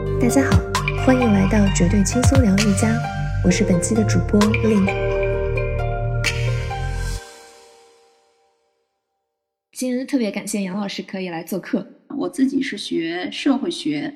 [0.00, 0.56] 大家好，
[1.04, 2.96] 欢迎来到绝对轻松疗愈家，
[3.44, 4.86] 我是本期的主播令。
[9.72, 11.86] 今天特别感谢杨老师可以来做客。
[12.16, 14.14] 我自己是学社会学，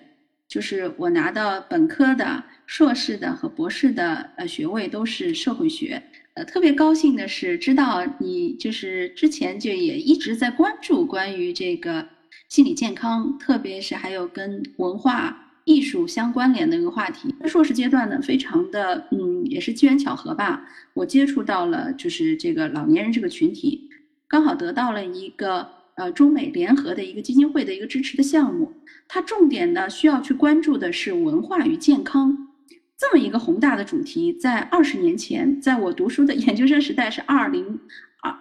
[0.49, 6.03] 就是我拿到本科的、硕士的和博士的呃学位都是社会学。
[6.35, 12.09] 呃，特别高兴的是知道你就是之前就也一直在关注关于这个
[12.49, 17.35] 心理健康，特别是还有跟文化艺术相关联的一个话题。
[17.47, 23.89] 硕士阶段呢，非常的嗯，也是机缘巧合吧，我接触到了就是这个老年人这个群体，
[24.29, 28.73] 刚好得到了一个呃中美联合的一个基金会的一个支持的项目，
[29.09, 32.49] 它重点呢需要去关注的是文化与健康。
[32.97, 37.79] 这么一个宏大的主题，在二十年前，在我读书的 研究生时代是二零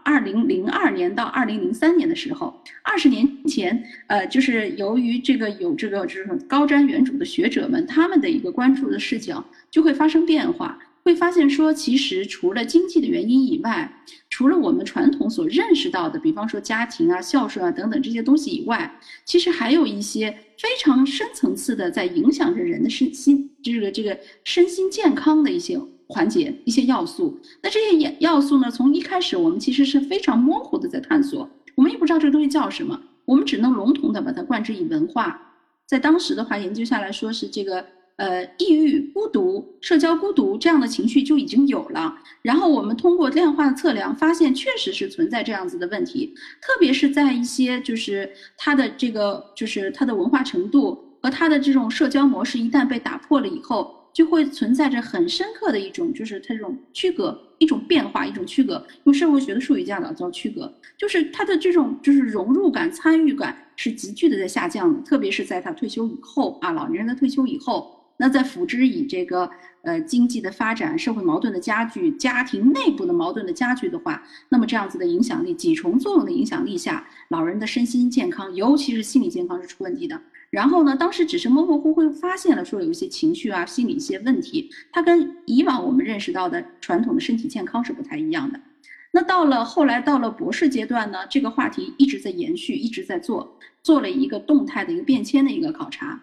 [0.04, 10.80] 二零零二年到二零零三年的时候，二十年前，呃，就是由于这个有这个这种高瞻远瞩的学者们，他们的一个关注的视角就会发生变化。
[11.04, 13.94] 会发现说，其实除了经济的原因以外，
[14.30, 27.40] 除了我们传统所认识到的，比方说家庭啊、孝顺啊等等这些东西以外，其实还有一些非常深层次的，在影响着人的身心这个这个身心健康的一些环节、一些要素。
[27.62, 35.40] 那这些要要素呢，从一开始我们其实是非常模糊的在探索，我们也不知道这个东西叫什么，我们只能笼统的把它冠之以文化。
[35.86, 37.86] 在当时的话，研究下来说是这个。
[38.16, 42.16] 呃，抑郁、孤独、社交孤独这样的情绪就已经有了。
[42.44, 46.32] 然后我们通过量化的测量，发现确实是存在这样子的问题。
[46.62, 58.86] 特别是在一些就是他的这个就是他的文化程度和他的这种社交模式一旦被打破了以后，就会存在着很深刻的一种就是他这种区隔、一种变化、一种区隔。
[59.06, 65.02] 用社会学的术语讲叫区隔，就是他的这种就是融入感、参与感是急剧的在下降的。
[65.02, 68.00] 特别是在他退休以后啊，老年人的退休以后。
[68.18, 69.50] 那在辅之以这个
[69.82, 80.22] 呃经济的发展、社会矛盾的加剧、家庭内部的矛盾的加剧的话，那么这样子的影响力几重作用的影响力下，老人的身心健康，尤其是心理健康是出问题的。
[80.54, 88.60] 然后呢，当时只是模模糊糊发现了说有一些情绪啊、心理一些问题，它跟以往我们认识到的传统的身体健康是不太一样的。
[89.14, 96.22] 那到了后来到了博士阶段呢，这个话题一直在延续，一直在做，做了一个动态的一个变迁的一个考察。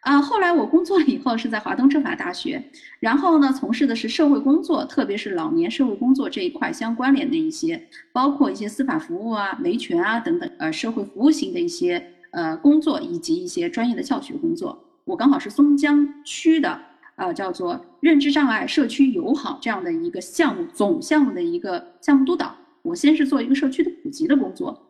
[0.00, 14.84] 啊，后来我工作了以后是在华东政法大学，然后呢，从事的是社会工作，特别是老年社会工作这一块相关联的一些，包括一些司法服务啊、维权啊等等，呃，社会服务型的一些呃工作，以及一些专业的教学工作。
[15.04, 16.78] 我刚好是松江区的，
[17.16, 22.54] 呃，叫做认知障碍社区友好这样的一个项目总项目的一个项目督导。
[22.82, 24.86] 我先是做一个社区的普及的工作，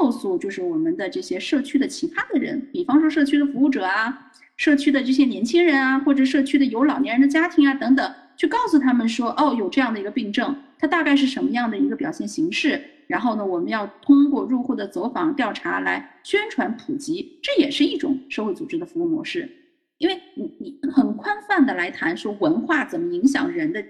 [0.00, 4.24] 告诉就是我们的这些社区的其他的人，比方说社区的服务者啊。
[4.56, 12.82] 社区的这些年轻人啊，或者社区的有老年人的家庭啊等等，去告诉他们说，哦，有这样的一个病症，它大概是什么样的一个表现形式。
[13.08, 19.50] 然后呢，我们要通过入户的走访调查来宣传普及，这也是一种社会组织的服务模式。
[19.96, 23.84] 因为你你很宽泛的来谈说文化怎么影响人的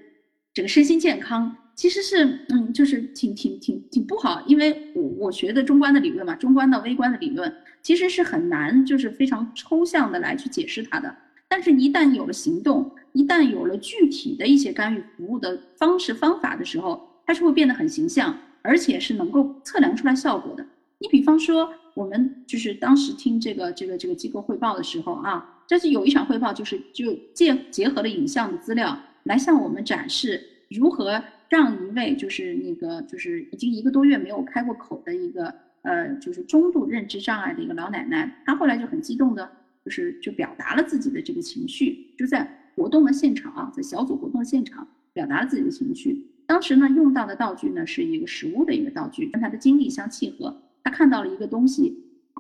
[0.55, 1.55] 这个身心健康。
[1.75, 11.15] 其实是，嗯，就是挺挺挺挺不好，因为我我学的中观的理论嘛，中观到微观的理论，其实是很难，就是非常抽象的来去解释它的。
[11.47, 20.65] 但是，一旦有了行动，一旦有了具体的一些干预服务的方式方法的时候，它是会变得很形象，而且是能够测量出来效果的。
[20.99, 31.23] 你比方说，我们就是当时听这个这个这个机构汇报的时候啊，这是有一场汇报，就是就结结合了影像的资料来向我们展示如何。
[31.51, 39.51] 让一位就是那个就是已经一个多月没有开过口的一个呃就是中度认知障碍的一个老奶奶，她后来就很激动的，
[39.83, 46.27] 就是就表达了自己的这个情绪，就在活动的现场啊，在小组活动现场表达了自己的情绪。
[46.49, 50.63] 当时呢用到的道具呢是一个实物的一个道具，跟他的经历相契合。
[50.83, 51.95] 他看到了一个东西，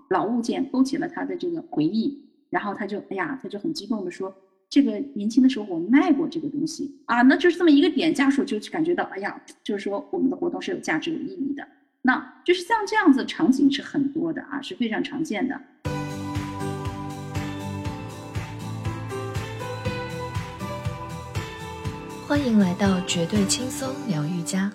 [0.08, 4.34] 老物件勾起了他的这个回忆，然后他就哎呀，他就很激动的说。
[4.70, 11.66] 这个年轻的时候我卖过这个东西啊，那就是这么一个点，家属就感觉到，哎呀，就是说我们的活动是有价值、有意义的。
[12.00, 15.60] 那就是像这样子场景是很多的啊，是非常常见的。
[22.28, 24.70] 欢迎来到绝对轻松疗愈家。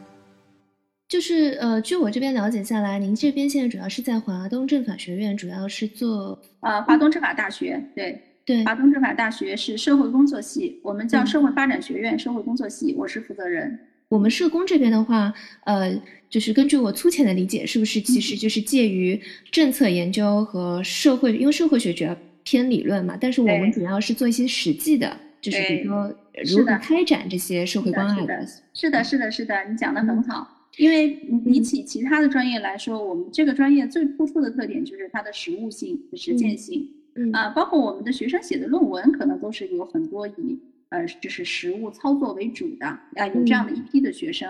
[1.07, 8.19] 就是呃，据我这边了解下来，您这边现在主要是在华东政法学院，主要是做呃华东政法大学，对。
[8.43, 13.79] 对，华东政法大学是社会工作系，我们叫社会发展学院社会工作系，我是负责人。
[14.09, 15.31] 我们社工这边的话，
[15.65, 15.95] 呃，
[16.31, 19.21] 就是根据我粗浅的理解，是不是其实就是介于
[19.51, 26.15] 政策研究和社会，因为社会学主要偏理论嘛，但是我们主要是做一些实际的，就是比如说
[26.57, 28.47] 如何开展这些社会关爱的。
[28.73, 30.69] 是的，是的，是的，你讲的很好。
[30.77, 31.09] 因为
[31.45, 36.89] 比起其他的专业来说，我们这个专业最突出的特点就是它的实务性、实践性。
[37.15, 40.59] 嗯啊，包括我们的学生写的论文，可能都是有很多以
[40.89, 44.49] 呃就是实务操作为主的啊，有这样的一批的学生。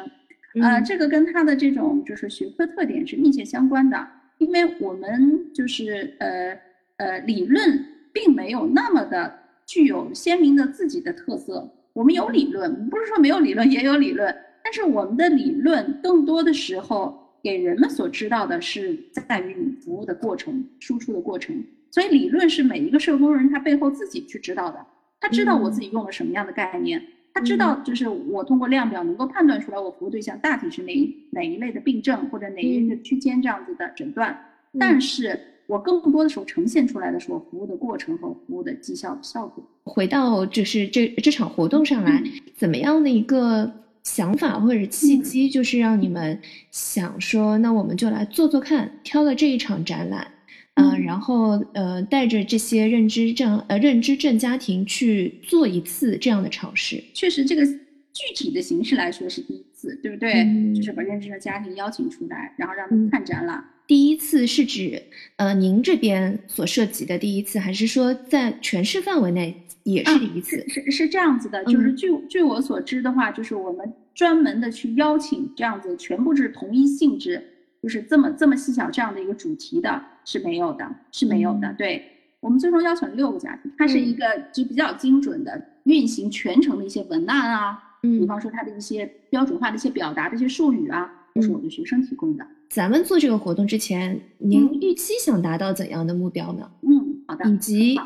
[0.61, 4.07] 呃，这个跟他的这种就是学科特点是密切相关的，
[4.37, 6.57] 因为我们就是呃
[6.97, 11.69] 呃理论并没有那么的具有鲜明的自己的特色。
[11.93, 21.63] 我们有理论，不是说没有理论，也有理论，但是我们的理论更多的时候给人们所知道的是在于你服务的过程、输出的过程。
[21.91, 24.83] 所以理论是每一个社工人他背后自己去知道的，
[25.19, 26.99] 他知道我自己用了什么样的概念。
[27.35, 34.35] 他知道，就是我通过量表能够判断出来，我服务对象大体是哪一哪一类的病症或者哪一个区间这样子的诊断。
[34.79, 35.39] 但是
[35.73, 39.63] 我更多的时候呈现出来的是我服务的过程和服务的绩效效果。
[39.83, 42.21] 回到就是这这场活动上来，
[42.55, 43.71] 怎么样的一个
[44.03, 46.39] 想法或者契机，就是让你们
[46.69, 50.27] 想说，那我们就来做做看，挑了这一场展览。
[50.75, 60.73] 嗯，然后呃，带着这些认知症呃认知症家庭去做一次这样的尝试，确实这个具体的形式来说是第一次，对不对？
[60.73, 63.63] 就是把认知的家庭邀请出来，然后让他们看展览。
[63.85, 65.03] 第一次是指
[65.35, 70.63] 呃您这边所涉及的第一次，还是说在全市范围内也是第一次？
[70.69, 77.49] 是是这样子的，就是据据我所知的话，就是我们专门的去邀请这样子，全部是同一性质。
[77.81, 81.75] 就是这么这么细小这样的一个主题的是没有的，是没有的。
[81.77, 82.01] 对
[82.39, 92.45] 我们最终邀请了六个家庭，它是一个就比较精准的运行全程的一些文案啊，嗯，比方说它的一些标准化的一些表达的一些术语啊，都是我们学生提供的。
[92.69, 96.71] 咱们做这个活动之前，您预期想达到怎样的目标呢？
[96.81, 97.49] 嗯，好的。
[97.49, 97.99] 以及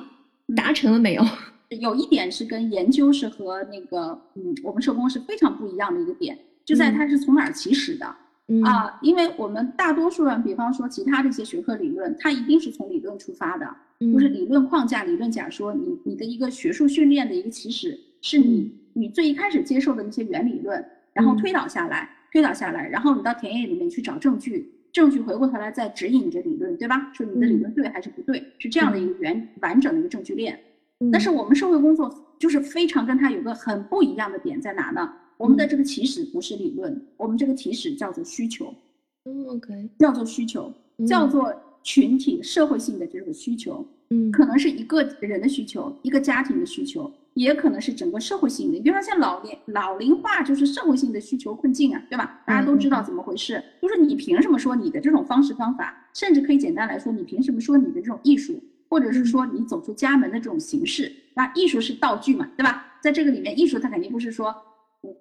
[0.55, 1.23] 达成了没有？
[1.81, 8.05] 有一点是跟研究是和那个嗯，我们社工是非常不一样的一个点，就在它是从哪儿起始的。
[8.63, 13.67] 啊，因为我们大多数人，比方说其他的一些学科理论，它一定是从理论出发的，
[13.99, 15.73] 就是理论框架、理论假说。
[15.73, 20.83] 你你的一个学术训练的一个起始，是你你最一开始接受的那些原理论，
[21.13, 27.11] 然后推导下来，推导下来，然后你到田野里面去找证据，证据回过头来再指引你的理论，对吧？
[27.13, 30.59] 说你的理论对还是不对，是这样的一个原完整的一个证据链。
[31.11, 35.13] 但是我们社会工作就是非常跟它有个很不一样的点在哪呢？
[35.37, 38.73] 我们的这个起始不是理论，我们这个起始叫做需求，
[39.25, 40.73] 嗯，OK，叫做需求，
[41.07, 41.53] 叫做
[41.83, 48.79] 群体社会性的这种需求，嗯，可能是一个人的需求，一个家庭的需求，也可能是整个社会性的。
[48.79, 52.41] 比如说像老龄老龄化就是社会性的需求困境啊，对吧？
[52.45, 61.11] 大家都知道怎么回事，就是你凭什么说你的这种方式方法，甚至可以简单来说，你凭什么说你的这种艺术，或者是说你走出家门的这种形式？
[61.33, 62.85] 那艺术是道具嘛，对吧？
[63.01, 64.55] 在这个里面，艺术它肯定不是说。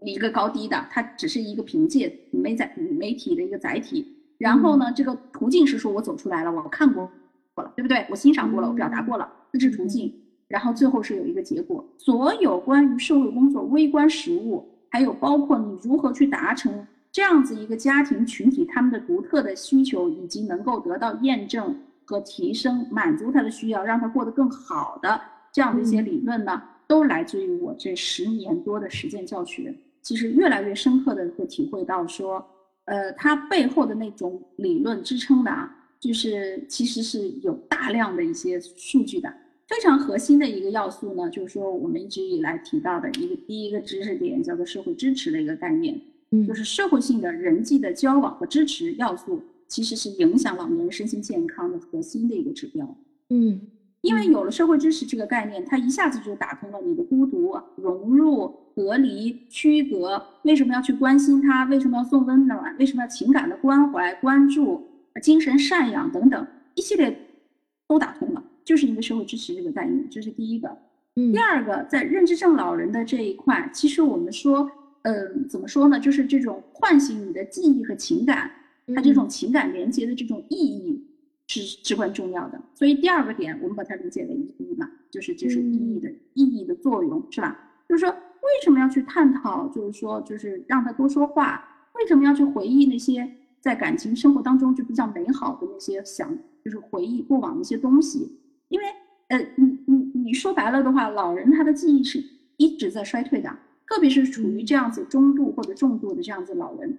[0.02, 4.04] 一个高低的，它只是一个凭借媒载媒体的一个载体。
[4.38, 7.08] 然后呢，这个途径是说我走出来了，我看过
[7.56, 8.06] 过了，对不对？
[8.10, 10.14] 我欣赏过了，我表达过了，这是途径。
[10.46, 11.84] 然后最后是有一个结果。
[11.98, 21.74] 所有关于社会工作微观实务，还有包括你如何去达成这样子一个家庭群体他们的独特的需求，以及能够得到验证
[22.04, 25.20] 和提升，满足他的需要，让他过得更好的
[25.50, 26.62] 这样的一些理论呢？
[26.86, 32.46] 都来自于我这十年多的实践教学，其实越来越深刻的会体会到说，
[32.84, 35.68] 呃，它背后的那种理论支撑的啊，
[36.00, 39.32] 就是其实是有大量的一些数据的。
[39.68, 46.00] 非常核心的一个要素呢，就是说我们一直以来提到的一个第一个知识点叫做社会支持的一个概念，
[46.30, 52.96] 嗯，就是社会性的人际的交往和支持要素，其实是影响老年人身心健康的核心的一个指标，
[53.30, 53.60] 嗯。
[54.02, 60.22] 因为有了社会支持这个概念，它一下子就打通了你的孤独、融入、隔离、区隔。
[60.44, 61.64] 为什么要去关心他？
[61.64, 62.76] 为什么要送温暖？
[62.78, 64.86] 为什么要情感的关怀、关注、
[65.20, 67.16] 精神赡养等等一系列
[67.88, 70.76] 都打通了，就是因为社会支持这个概念，这是第一个。
[71.16, 74.70] 嗯，第二个，在认知症老人的这一块，其实我们说，
[75.02, 75.98] 嗯，怎么说呢？
[75.98, 78.50] 就是这种唤醒你的记忆和情感，
[78.94, 81.02] 它这种情感连接的这种意义。
[81.48, 87.56] 是至关重要的，所以第二个点，我们把它理解为意义嘛，就是就是意义的意义的作用，是吧？
[87.88, 89.68] 就是说，为什么要去探讨？
[89.68, 91.64] 就是说，就是让他多说话。
[91.94, 93.32] 为什么要去回忆那些
[93.66, 96.32] 在感情生活当中就比较美好的那些想，
[96.64, 98.38] 就是回忆过往的一些东西？
[98.68, 98.86] 因为，
[99.26, 99.96] 呃，你你
[100.26, 102.22] 你说白了的话，老人他的记忆是
[102.58, 103.50] 一直在衰退的，
[103.88, 106.96] 特别是处于这样子中度或者重度的这样子老人，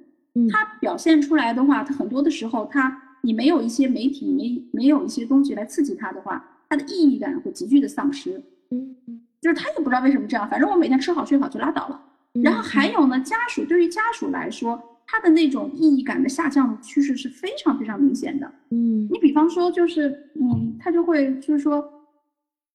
[0.50, 3.04] 他表现出来的话，他很多的时候他。
[3.22, 8.42] 你没有一些媒体，没没有一些东西来刺激他的话，他的意义感会急剧的丧失。
[8.70, 8.96] 嗯，
[9.42, 12.00] 就是他也不知道为什么这样，反正我每天吃好睡好就拉倒了。
[12.44, 18.54] 然后还有呢，家属对于家属来说，他的那种意义感的下降趋势是非常非常明显的。
[18.72, 21.84] 嗯，你比方说就是嗯，他就会就是说，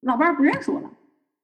[0.00, 0.90] 老伴儿不认识我了，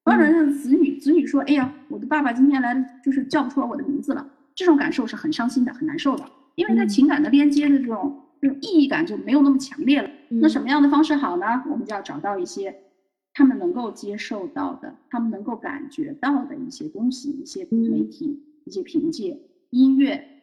[0.06, 10.10] 或者是子女子女说，哎呀，我的爸爸今天来就是叫不出来我的名字了，这种感受是很伤心的，很难受的，因为他情感的连接的这种这种意义感就没有那么强烈了。
[10.30, 11.62] 那什么样的方式好呢？
[11.70, 12.74] 我们就要找到一些
[13.34, 19.38] 他们能够接受到的、他们能够感觉到的一些东西，一些媒体、一些凭借
[19.70, 20.37] 音乐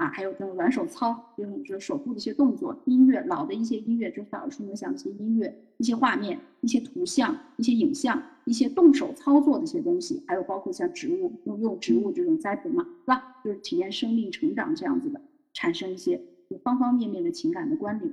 [0.00, 13.36] 啊，还有这种软手操，就是就是手部的一些动作、音乐，老的一些音乐，就是耳熟能详的一些音乐、一些画面、一些图像、一些影像、一些动手操作的一些东西，还有包括像植物用用植物这种栽培嘛，是吧？
[13.44, 15.20] 就是体验生命成长这样子的，
[15.52, 16.18] 产生一些
[16.62, 18.10] 方方面面的情感的关联。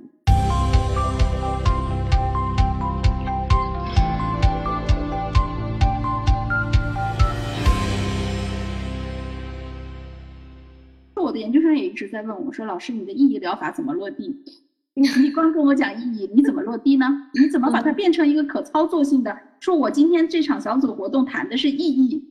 [11.28, 14.34] 我的研究生也一直在问我说：“老师，你的意义疗法怎么落地？
[14.94, 17.06] 你光跟我讲意义，你怎么落地呢？
[17.34, 19.38] 你怎么把它变成一个可操作性的？
[19.60, 22.24] 说我今天这场小组活动谈的是意义，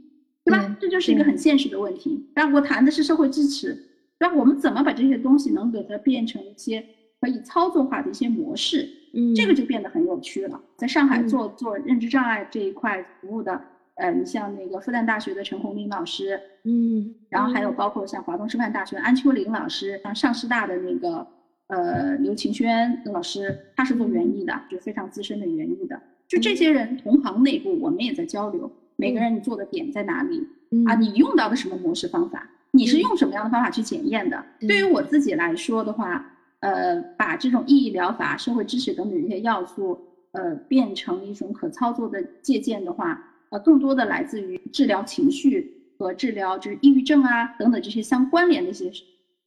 [0.43, 0.75] 对吧？
[0.81, 2.27] 这就是一个很现实的问题。
[2.33, 3.77] 但我谈的是社会支持，
[4.19, 6.83] 那我们怎么把这些东西能给它变成一些
[7.21, 8.89] 可以操作化的一些模式？
[9.13, 10.59] 嗯，这个就变得很有趣了。
[10.75, 13.61] 在上海做做认知障碍这一块服务的。”
[13.97, 21.25] 呃，你像那个复旦大学的陈红林老师，嗯，然后还有包括像华东师范大学安秋玲老师，像上师大的那个
[21.67, 25.99] 呃刘晴轩老师，他是做园艺的，就非常资深的园艺的。
[26.27, 30.47] 就这些人同行内部，我们也在交流，每个人你做的点在哪里
[30.85, 30.93] 啊？
[30.93, 32.47] 你用到的什么模式方法？
[32.71, 34.45] 你是用什么样的方法去检验的？
[34.59, 36.23] 对于我自己来说的话，
[36.59, 39.99] 呃，把这种意义疗法、社会知识等等这些要素，
[40.33, 43.33] 呃，变成一种可操作的借鉴的话。
[43.49, 48.91] 呃，更多的来自于治疗情绪和治疗就是抑郁症啊等等这些相关联的一些，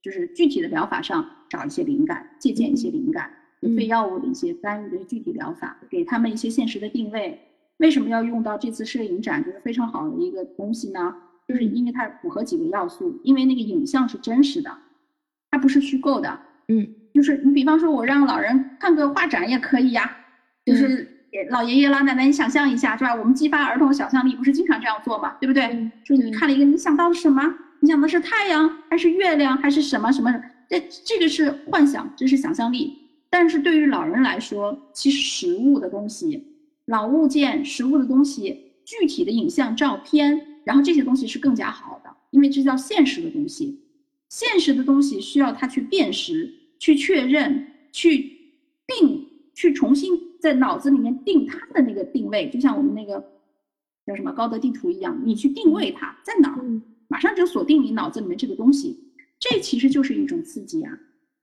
[0.02, 3.30] 就是具体的疗法上找一些灵感，借鉴一些灵感，
[3.76, 7.38] 非药物的一些干预的具体疗法，给他们一些现实的定位。
[7.76, 9.44] 为什么要用到这次摄影展？
[9.44, 11.14] 就是非常好的一个东西呢？
[11.46, 14.70] 就是因为它符合几个要素，因为那个影像是真实的，
[15.50, 16.40] 它不是虚构的。
[16.68, 20.16] 嗯，就是你比方说我让老人看个画展也可以呀，
[20.64, 21.09] 就是。
[21.48, 23.14] 老爷爷老奶奶，你想象一下，是吧？
[23.14, 25.36] 我们激发儿童想象力，不是经常这样做吗？
[25.40, 25.90] 对不对？
[26.04, 27.42] 说你看了一个，你想到了什么？
[27.80, 30.30] 你想的是太阳，还是月亮，还是什么什么？
[30.68, 32.96] 这这个是幻想，这是想象力。
[33.30, 36.44] 但是对于老人来说，其实实物的东西、
[36.86, 43.80] 老物件、实物的东西、具体的影像、照片，然后这些东西是更加好的，因为这叫现实的东西。
[44.28, 48.18] 现实的东西需要他去辨识、去确认、去
[48.86, 50.29] 定、去重新。
[50.40, 53.24] 在脑子里面定它的那个定位，就像我们那个
[54.06, 56.64] 叫什么高德地图一样，你去定位它在哪儿，
[57.08, 58.98] 马上就锁定你脑子里面这个东西。
[59.38, 60.92] 这其实就是一种刺激啊！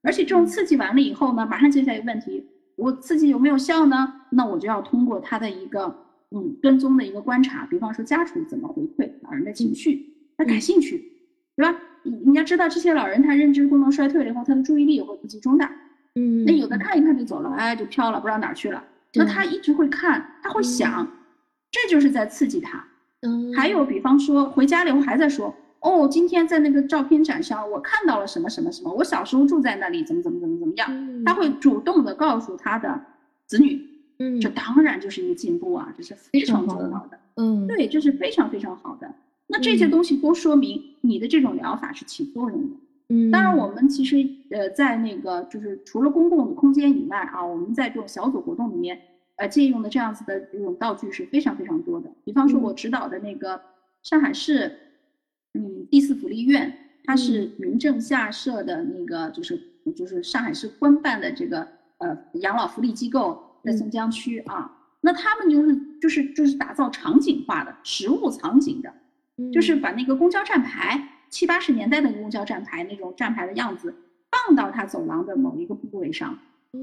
[0.03, 4.13] 而且这种刺激完了以后呢，马上接下来一个问题：我刺激有没有效呢？
[4.29, 11.11] 那我就要通过他的一个嗯跟踪的一个观察，比方说家属怎么回馈老人的情绪，他感兴趣，
[11.55, 11.79] 对吧？
[12.03, 15.67] 你你要知道，这些老人他认知功能衰退了以后，他的注意力也会不集中的。
[16.17, 18.83] 嗯，那有的看一看就走了，哎，就飘了，不知道哪儿去了。
[19.13, 21.07] 那他一直会看，他会想，
[21.71, 22.83] 这就是在刺激他。
[23.21, 31.23] 嗯，还有比方说回家了以后还在说，哦，今天在那个照片展上我看到了什么什么什么，我小时候住在那里，怎么怎么怎么怎么样。
[31.23, 32.99] 他会主动的告诉他的
[33.45, 33.81] 子女，
[34.19, 37.19] 嗯，这当然就是一个进步啊，这是非常重要的。
[37.35, 39.13] 嗯，对，这是非常非常好的。
[39.47, 42.75] 那这些东西都说明你的这种疗法是起作用的。
[43.09, 44.17] 嗯，当然，我们其实
[44.51, 48.99] 呃，在那个就是除了公共的空间以外啊，我们在这种小组活动里面，
[49.37, 52.11] 呃，借用的这样子的这种道具是非常非常多的。
[52.25, 53.61] 比方说，我指导的那个
[54.03, 54.77] 上海市，
[55.53, 59.57] 嗯，第四福利院，它是民政下设的那个，就是
[59.95, 61.65] 就是上海市官办的这个
[61.99, 64.73] 呃养老福利机构，在松江区啊。
[64.99, 68.93] 那他们就是就是就是打造场景化的实物场景的，
[69.53, 71.13] 就是把那个公交站牌。
[71.29, 73.93] 七八十年代的公交站牌那种站牌的样子，
[74.31, 76.37] 放到他走廊的某一个部位上，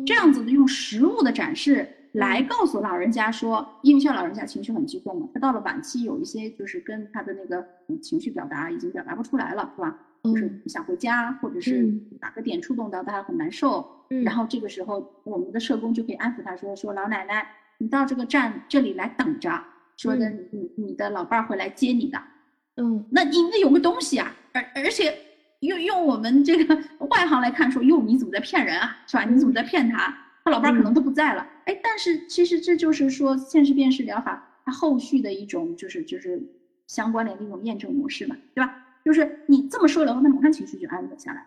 [0.06, 7.66] 这样子的用实物的展示来告诉老人家说，因为像老人家情绪很激动嘛，他到了晚期有一些就是跟他的那个
[8.00, 9.98] 情绪表达已经表达不出来了，是吧？
[10.24, 11.82] 就是想回家，或者是
[12.20, 13.86] 哪个点触动到他很难受，
[14.24, 17.46] 然后这个时候我们的社工就可以安抚他说，说老奶奶，
[17.76, 19.62] 你到这个站这里来等着，
[19.98, 22.18] 说的你你的老伴儿会来接你的。
[22.76, 25.16] 嗯，那你那有个东西啊，而而且
[25.60, 26.74] 用用我们这个
[27.10, 29.24] 外行来看，说哟，你怎么在骗人啊，是吧？
[29.24, 30.16] 你怎么在骗他？
[30.44, 36.42] 他老伴儿可能都不在了，哎，但是其实这就是说现实辨识疗法它后续的一种就是就是
[36.86, 38.76] 相关联的一种验证模式嘛，对吧？
[39.04, 41.46] 就是你这么说了后，他马上情绪就安稳下来，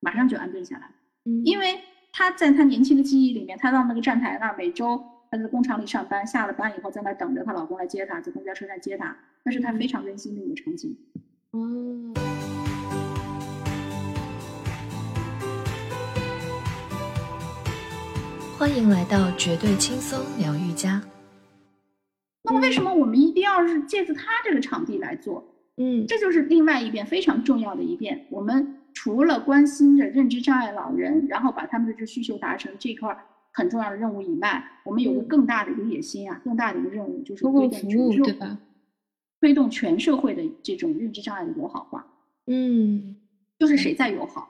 [0.00, 0.90] 马上就安顿下来，
[1.24, 1.80] 嗯，因为
[2.12, 5.02] 他在他年轻的记忆里面，他到那个站台那儿，每周
[5.36, 10.96] 他在工厂里上班，下了班以后在那儿等着她老公来接她，在公交车站接她，那是她非常温馨的一个场景。
[11.52, 12.14] 嗯，
[18.56, 21.02] 欢迎来到绝对轻松疗愈家。
[22.44, 25.44] 那么为什么我们一定要是借助他这个场地来做？
[25.78, 28.24] 嗯，这就是另外一遍非常重要的一遍。
[28.30, 33.10] 我们除了关心着认知障碍老人，然后把他们的这需求达成这一块
[33.54, 38.58] 很重要的任务以外，我们有个嗯更大的一个野心啊，更大的一个任务就是推动全社对吧？
[39.40, 42.04] 推动全社会的这种认知障碍的友好化，
[42.46, 43.16] 嗯，
[43.58, 44.48] 就是谁在友好，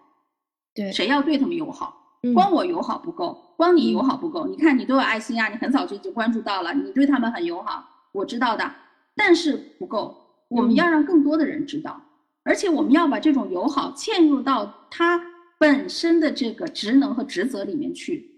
[0.75, 2.01] 对，谁要对他们友好。
[2.23, 4.47] 嗯光我友好不够，光你友好不够。
[4.47, 8.75] 你看你都有爱心啊，你很早就已经关注到了，你对他们很友好，我知道的，
[9.15, 10.17] 但是不够。
[10.49, 12.01] 我们嗯要让更多的人知道，
[12.43, 15.21] 而且我们要把这种友好嵌入到他
[15.59, 18.34] 本身的这个职能和职责里面去。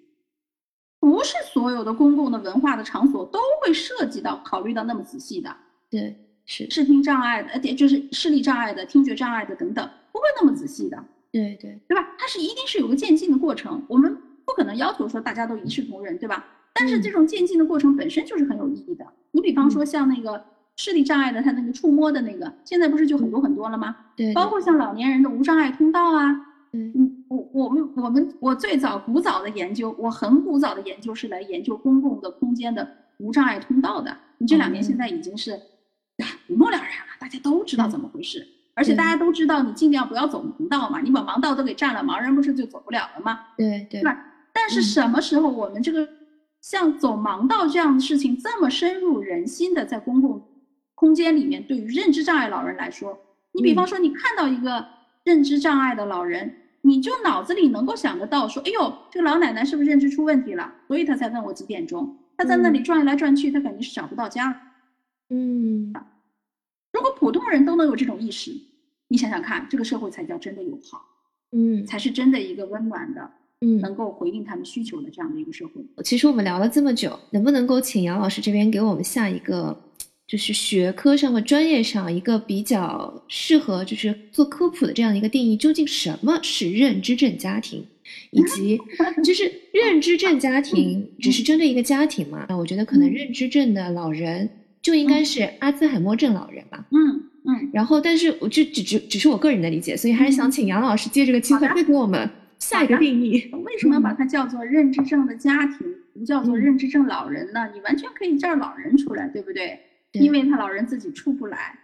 [0.98, 5.54] 不是所有的公共的文化的场所都会涉及到考虑到那么仔细的，
[5.90, 11.04] 对，是，视听障碍的，呃，就是视力障碍的、听觉障碍的等等，不会那么仔细的。
[11.30, 12.14] 对对，对吧？
[12.18, 16.44] 它是一定是有个渐进的过程，我们不可能要求说大家都一视同仁，对吧？
[16.72, 19.06] 但是嗯这种渐进的过程本身就是很有意义的。
[19.32, 20.42] 你比方说像那个
[20.76, 23.94] 视力障碍的，他那个触摸的那个，现在不是就很多很多了吗？
[24.16, 26.32] 对，包括像老年人的无障碍通道啊，
[26.72, 34.16] 对，嗯，我我们我们我最早古早的研究，我很古早的研究是来研究公共的空间的无障碍通道的。
[34.38, 38.46] 你这两年哦现在已经是啊一目了然了，大家都知道怎么回事。
[38.74, 43.40] 而且大家都知道，你尽量不要走盲道嘛，你把盲道都给占了，盲人不是就走不了了吗？
[43.56, 44.22] 对对对，吧？
[44.52, 46.06] 但是嗯什么时候我们这个
[46.60, 50.46] 像走盲道这样的事情这么深入人心的在公共
[50.94, 53.18] 空间里面，对于认知障碍老人来说，
[53.52, 54.86] 你比方说你看到一个
[55.24, 56.54] 认知障碍的老人，
[56.86, 60.72] 你就脑子里能够想得到说，哎呦，这个老奶奶是不是认知出问题了？
[60.86, 62.16] 所以她才问我几点钟。
[62.36, 64.72] 她在那里转来转去，她肯定是找不到家。
[65.30, 65.92] 嗯，
[66.92, 68.52] 如果普通人都能有这种意识，
[69.08, 71.02] 你想想看，这个社会才叫真的友好，
[71.50, 73.30] 嗯才是真的一个温暖的，
[73.62, 75.84] 嗯，能够回应他们需求的这样的一个社会。
[76.04, 79.76] 其实我们聊了这么久，能不能够请杨老师这边给我们下一个，
[80.26, 85.56] 就是学科上和专业上一个比较适合，就是做科普的这样一个定义？
[85.56, 87.86] 究竟什么是认知症家庭，
[88.32, 88.78] 以及
[89.22, 92.44] 就是认知症家庭只是针对一个家庭嘛？
[92.48, 94.48] 那我觉得可能嗯认知症的老人
[94.82, 96.84] 就应该是阿兹海默症老人吧。
[96.90, 103.48] 嗯嗯，然后，但是我就只只只是我个人的理解，所以还是想请杨老师借这个机会再给我们下一个定义。
[103.64, 105.86] 为什么要把它叫做认知症的家庭，
[106.18, 107.70] 不叫做嗯认知症老人呢？
[107.72, 109.78] 你完全可以叫老人出来，对不对？
[110.18, 111.78] 对因为他老人自己出不来，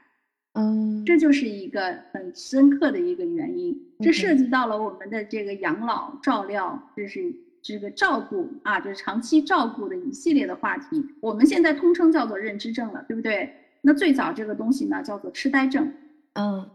[0.54, 3.76] 嗯，这就是一个很深刻的一个原因。
[4.00, 11.04] 这涉及到了我们的这个养老照料，这是这个照顾啊，就是长期照顾的一系列的话题。
[11.20, 13.54] 我们现在通称叫做认知症了，对不对？
[13.80, 15.92] 那最早这个东西呢，叫做痴呆症，
[16.34, 16.68] 嗯，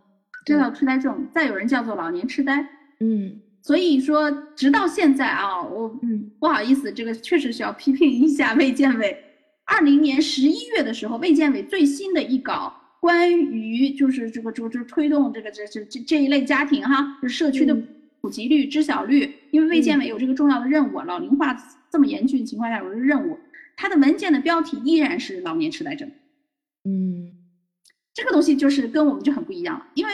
[0.46, 2.68] 这叫痴呆症，再有人叫做老年痴呆。
[3.00, 9.24] 嗯所以说，直到现在啊，我嗯不好意思，这个确实需要批评一下卫健委。
[9.68, 17.88] 二零年十一月的时候，卫健委最新的一稿关于就是这个这个这个推动这个这这这这一类家庭哈，就是社区的嗯
[18.22, 21.56] 普及率、知晓率，因为卫健委有这个重要的任务，老龄化
[21.92, 23.38] 这么严峻的情况下有这个任务，
[23.76, 26.10] 它的文件的标题依然是老年痴呆症。
[26.86, 27.34] 嗯
[28.14, 30.12] 这个东西就是跟我们就很不一样了，因为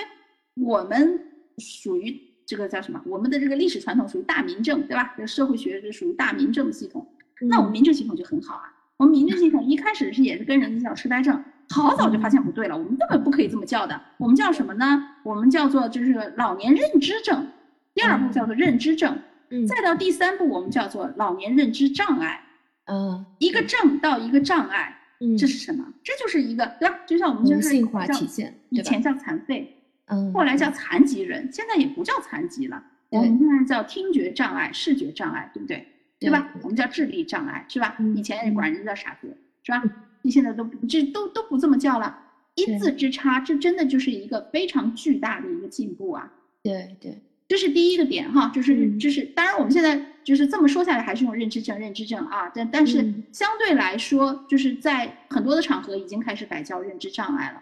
[0.55, 1.21] 我们
[1.59, 3.01] 属于这个叫什么？
[3.05, 5.13] 我们的这个历史传统属于大民政，对吧？
[5.15, 7.07] 这个社会学是属于大民政系统。
[7.47, 8.72] 那我们民政系统就很好啊。
[8.97, 13.99] 我们民政系统一开始是也是跟人家叫痴呆症，好早就发现不对了，我们根本不可以这么叫的。
[14.17, 15.03] 我们叫什么呢？
[15.23, 17.47] 我们叫做就是老年认知症，
[17.93, 22.41] 第二步叫做认知症，嗯再到第三步我们叫做老年认知障碍。
[22.85, 25.85] 嗯一个症到一个障碍，嗯，这是什么？
[26.03, 26.99] 这就是一个对吧？
[27.07, 35.87] 就像我们就是化叫体现，以前叫残废，嗯，后来叫残疾人，现在也不叫残疾了，我对们现在叫听觉障碍、视觉障碍，对不对？
[36.23, 36.51] 对吧？
[36.61, 37.95] 我们叫智力障碍，是吧？
[37.99, 39.83] 嗯以前管人叫傻子，是吧？
[40.21, 42.17] 你现在都这都都不这么叫了，
[42.55, 46.31] 一字之差，这真的就是一个非常巨大的一个进步啊！
[46.63, 57.61] 对对，这是第一个点哈，就是嗯就是，当然我们现在就是这么说下来，还是用认知症、认知症啊，但但是嗯相对来说，就是在很多的场合已经开始改叫认知障碍了。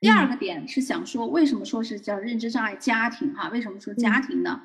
[0.00, 3.48] 第二个点是想说，为什么说是叫认知障碍家庭哈？
[3.50, 4.60] 为什么说家庭呢？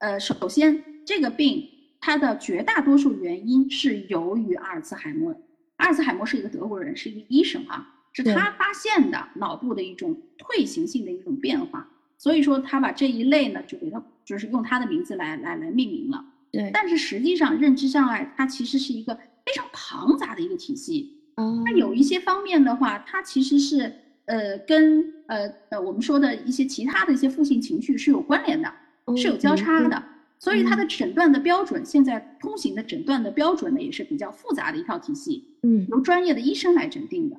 [0.00, 1.66] 呃，首先这个病
[2.00, 5.34] 它的绝大多数原因是由于阿尔茨海默。
[5.76, 16.24] 阿尔茨海默是一个德国人，是一个医生啊，是他发现的脑部的一种退行性的一种变化，所以说他把这一类呢就给他就是用他的名字来来来命名了。
[16.52, 21.18] 对，但是实际上认知障碍它其实是一个非常庞杂的一个体系。
[21.36, 28.70] 哦，它有一些方面的话，它其实是呃跟呃呃我们说的一些其他的一些负性情绪是有关联的，
[29.16, 30.02] 是有交叉的。
[30.40, 37.36] 所以它的诊断的标准，现在通行的诊断的标准呢，也是比较复杂的一套体系，嗯，由专业的医生来诊定的。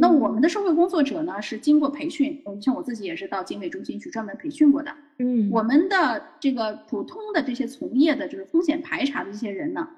[0.00, 9.88] 那我们的社会工作者呢，是经过培训，嗯，像我自己也是到经纬中心去专门培训过的，嗯，我们的这个普通的这些从业的，就是风险排查的这些人呢，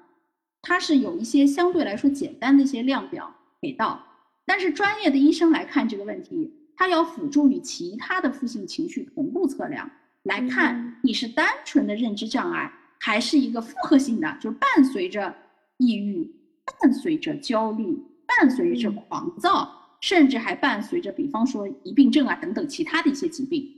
[0.61, 4.03] 他是有一些相对来说简单的一些量表给到，
[4.45, 9.89] 但是专业的医生来看这个问题，他要辅助与其他的负性情绪同步测量。
[10.23, 15.33] 来看你是单纯的认知障碍，还是一个复合性的，就是伴随着
[15.77, 16.29] 抑郁、
[16.81, 23.69] 伴随着焦虑、伴随着狂躁，甚至还伴随着，比方说疑病症啊等等其他的一些疾病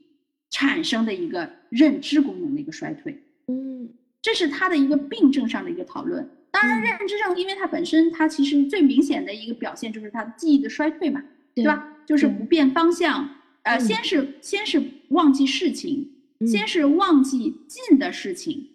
[0.52, 3.24] 产生的一个认知功能的一个衰退。
[3.48, 3.90] 嗯，
[4.22, 6.30] 这是他的一个病症上的一个讨论。
[6.52, 11.22] 当然，认知症因为它本身它其实最明显的一个表现就是它记忆的衰退嘛，
[11.54, 11.92] 对吧？
[12.06, 13.30] 就是不变方向，
[13.64, 16.12] 呃，先是先是忘记事情。
[16.46, 18.70] 先是忘记近的事情，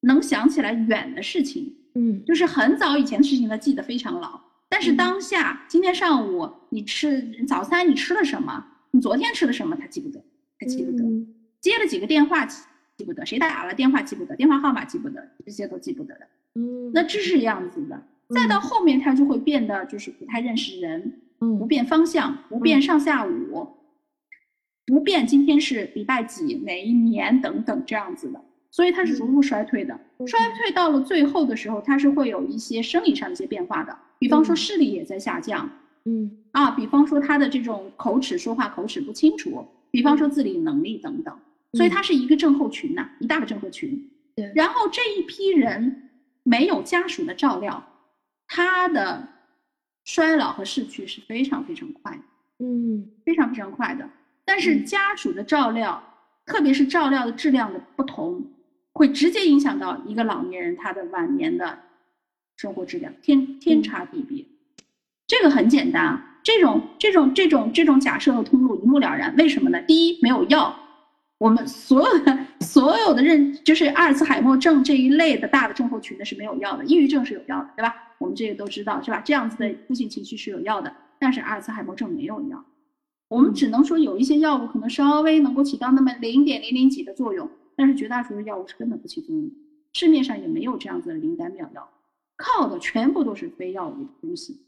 [0.00, 4.40] 能想起来远的事情，嗯，就是很早以前的事情，他记得非常牢。
[4.68, 8.64] 但是当下，今天上午你吃早餐，你吃了什么？
[8.90, 9.76] 你昨天吃了什么？
[9.76, 10.22] 他记不得，
[10.58, 11.04] 他记不得。
[11.60, 16.26] 接了几个电话记不得，谁打了电话记不得，电话号码记不得，这些都记不得的。
[16.54, 18.02] 嗯，那这是样子的。
[18.30, 23.68] 再到后面，他就会变得就是不太认识人，嗯，不变方向，不变上下午。
[24.86, 29.98] 不变，今天是礼拜几，哪一年等等这样子的，所以它是逐步衰退的。
[30.26, 35.68] 衰退到了最后的时候，它是会有一些生理上的一些变化的，比方说视力也在下降，
[36.04, 36.38] 嗯。
[36.52, 41.36] 啊，比方说他的这种口齿说话口齿不清楚，比方说自理能力等等，
[41.74, 44.08] 所以它是一个症候群呐，一大个症候群。
[44.34, 46.10] 对，然后这一批人
[46.44, 47.84] 没有家属的照料，
[48.46, 49.28] 他的
[50.04, 52.22] 衰老和逝去是非常非常快的，
[52.64, 54.08] 嗯，非常非常快的。
[54.46, 56.02] 但是家属的照料，
[56.46, 58.42] 特别是照料的质量的不同，
[58.92, 61.78] 会直接影响到一个老年人他的晚年的
[62.56, 64.46] 生活质量，天天差地别。
[65.26, 69.34] 这个很简单啊，这种这种这种这种假设和通路一目了然。
[69.36, 69.82] 为什么呢？
[69.82, 70.74] 第一，没有药，
[71.38, 77.92] 我们所有的所有的认就是阿尔茨海默症这一类的大的症候群呢是没有药的，抑郁症是有药的，对吧？
[78.18, 79.20] 我们这个都知道是吧？
[79.24, 82.64] 这样子的负性情绪是有药的，但是阿尔茨海默症没有药。
[83.28, 89.54] 我们只能说有一些药物可能稍微能够起到那么零点零零几的作用，但是绝大多数药物是根本不起作用的。
[89.92, 91.88] 市面上也没有这样子的灵丹妙药，
[92.36, 94.60] 靠的全部都是非药物的东西。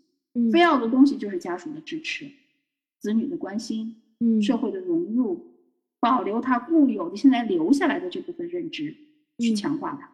[0.53, 2.27] 非药物的东西就是家属的支持、
[2.99, 5.47] 子女的关心、嗯，社会的融入，
[6.01, 8.95] 保留他固有的现在留下来的这部分认知，
[9.39, 10.11] 去强化它。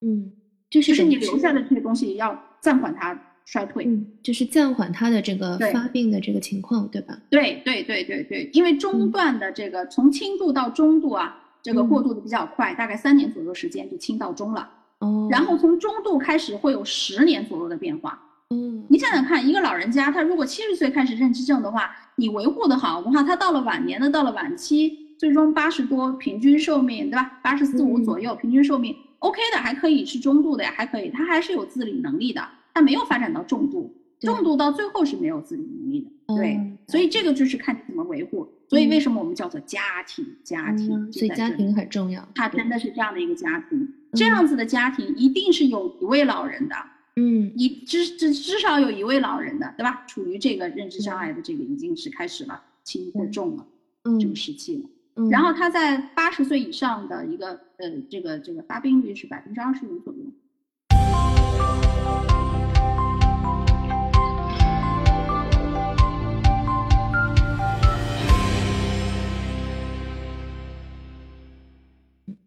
[0.00, 0.32] 嗯，
[0.70, 3.27] 就是就是你留下的这些东西要暂缓它。
[3.50, 7.18] 衰退，嗯，就是暂缓他的这个发病的这个情况，对吧？
[7.30, 14.68] 对对对对对，因为中段的这个从轻度到中度啊，这个过渡的比较快，大概三年左右时间就轻到中了。
[14.98, 18.20] 哦，然后从中度开始会有十年左右的变化。
[18.50, 27.40] 嗯，你想想看，一个老人家他如果七十岁开始认知症的话，你维护的好的话，他到了晚年的到了晚期，最终八十多平均寿命，对吧？
[27.42, 32.46] 八十四五左右平均寿命，OK 的还可以是中度的呀，还可以，他还是有自理能力的。
[32.78, 36.36] 它没有发展到重度，重度到最后是没有自理能力的。
[36.36, 38.48] 对，所以这个就是看你怎么维护。
[38.68, 40.24] 所以为什么我们叫做家庭？
[40.44, 42.28] 家庭，所以家庭很重要。
[42.36, 46.76] 它真的是这样的一个家庭，这样子的家庭一定是有一位老人的，
[47.16, 50.04] 嗯，一至至至少有一位老人的，对吧？
[50.06, 53.66] 处于这个认知障碍的这个已经是开始了轻或重了
[54.04, 55.28] 嗯这个时期了。
[55.28, 60.20] 然后他在八十岁以上的一个呃这个这个发病率是百分之二十五左右。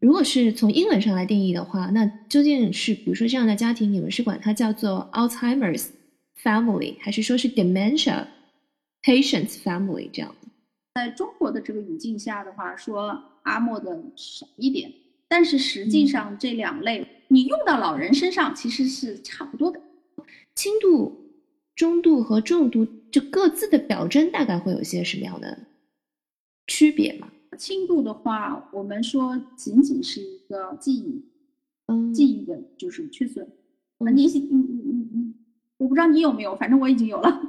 [0.02, 5.90] 如果是从英文上来定义的话，那究竟是比如说这样的家庭，你们是管它叫做 Alzheimer's
[6.42, 8.26] family，还是说是 dementia
[9.04, 10.48] patients family 这样的？
[10.96, 14.92] 在中国的这个语境下的话，说阿莫的少一点，
[15.28, 19.80] 但是实际上这两类你用到老人身上其实是差不多的。
[20.56, 21.32] 轻度、
[21.76, 25.60] 中度和重度就各自的表征大概会有些什么样的
[26.66, 27.30] 区别吗？
[27.58, 31.24] 轻度的话，我们说仅仅是一个记忆，
[31.88, 33.48] 嗯记忆的就是缺损。
[34.00, 35.34] 你你你你你，
[35.78, 37.42] 我不知道你有没有，反正我已经有了。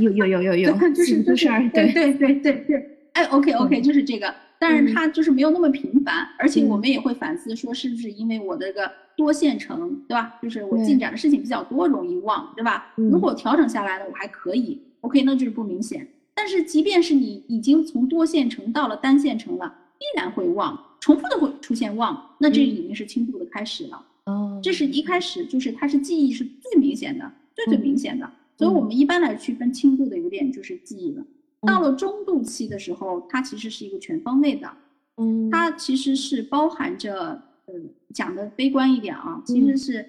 [0.00, 10.38] 有有有有有， 就是就是对对对对对，哎，OK OK，嗯就是这个，但是它就是没有那么频繁，而且我嗯们也会反思说，是不是因为我的这个多线程，对吧？
[10.42, 12.92] 就是我进展的事情比较多，容易忘，对吧？
[12.98, 16.06] 嗯如果调整下来了，我还可以，OK，那就是不明显。
[16.34, 22.66] 但是即便是你已经从多线程到了单线程了，依然会忘，重复的会出现忘，那这嗯。
[22.66, 24.04] 已经是轻度的开始了。
[24.26, 27.80] 哦，这是一开始就是它是记忆是最明显的，最最嗯。
[27.80, 28.30] 明显的。
[28.56, 31.24] 所以我们一般来区分轻度的有点就是记忆了。
[31.66, 34.70] 到了中度期的时候，它其实是一个全方位的，
[35.16, 37.74] 嗯，它其实是包含着，呃，
[38.12, 39.68] 讲的悲观一点啊，其嗯。
[39.68, 40.06] 实是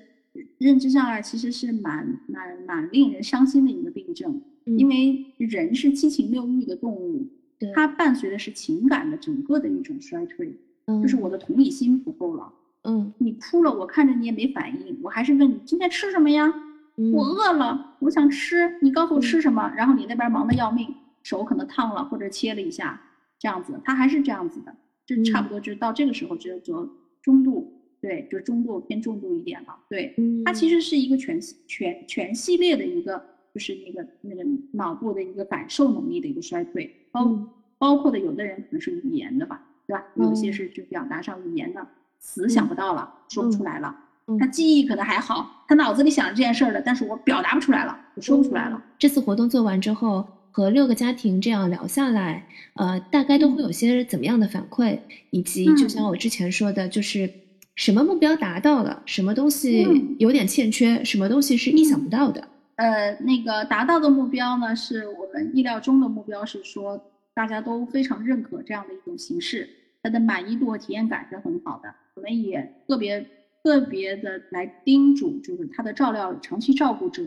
[0.58, 7.72] 认知障碍，其实是蛮蛮蛮令人伤心的一个病症，嗯因为人是七情六欲的动物，对。
[7.74, 10.58] 它伴随的是情感的整个的一种衰退，
[11.02, 12.52] 就是我的同理心不够了。
[12.84, 13.14] 嗯。
[13.20, 16.54] 你哭了，我看着你也没反应，我还是问你今天吃什么呀？
[16.98, 17.12] 嗯。
[17.12, 19.72] 我饿了，我想吃，你告诉我吃什么？
[19.76, 23.02] 然后你那边忙得要命，手可能烫了或者切了一下，
[23.40, 24.76] 这样子，他还是这样子的，
[25.06, 26.90] 这差不多就到这个时候只有做
[27.22, 33.24] 中度，对，就中度偏重度一点了，对，嗯，它其实是一个全全全系列的一个，
[33.56, 40.04] 就是那个那个脑部的一个感受能力的一个衰退，包、嗯包括的有的人可能是语言的吧，对吧？
[40.16, 41.88] 有些哦是就表达上语言的，
[42.20, 43.96] 词想不到了，说不出来了。
[44.28, 48.84] 嗯他记忆可能还好，他脑子里想着这件事儿了，但是我表达不出来了，我说不出来了。
[49.00, 57.30] 这次活动做完之后，和六个家庭这样聊下来，呃，大概都会有些怎么样的反馈，以及就像我之前说的，就是
[57.76, 62.48] 什么目标达到了，什么东西嗯有点欠缺，什么东西是意想不到的。
[62.76, 67.02] 呃，那个达到的目标呢，是我们意料中的目标，是说
[67.34, 69.70] 大家都非常认可这样的一种形式，
[70.04, 71.94] 它的满意度和体验感是很好的。
[72.16, 73.26] 我们也特别
[73.64, 77.24] 特别的来叮嘱，就是他的照料长期照顾者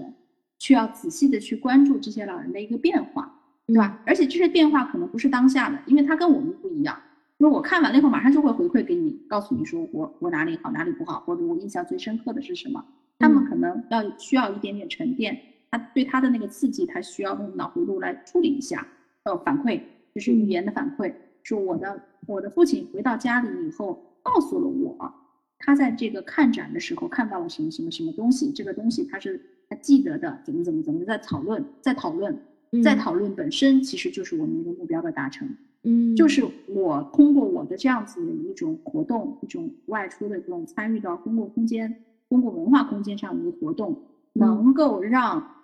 [0.58, 4.02] 需要仔细的去关注这些老人的一个变化，对吧？
[4.06, 7.00] 而且这些变化可能不是当下的，因为他跟我们不一样。
[7.38, 12.84] 因为我看完了以后，马上就会回馈给你，告诉你说我我哪里好，哪里不好，或者我印象最深刻的是什么。
[13.18, 15.38] 他们可能要需要一点点沉淀，
[15.70, 18.86] 他对他的那个刺激，他需要用脑回路来处理一下。
[19.24, 19.80] 呃，反馈
[20.14, 25.12] 就是语言的反馈，说我的我的父亲回到家里以后，告诉了我，
[25.58, 32.38] 他在这个看展的时候看到了什么什么什么东西，这个东西他是他记得的，怎么怎么怎么在讨论，在讨论，
[32.82, 35.48] 在讨论本身其实就是我们一个目标的达成。
[35.82, 43.96] 嗯，就是我通过我的这样子的一种活动，一种外出的这种参与到公共空间、公共文化空间上的一个活动，
[44.34, 45.54] 能够让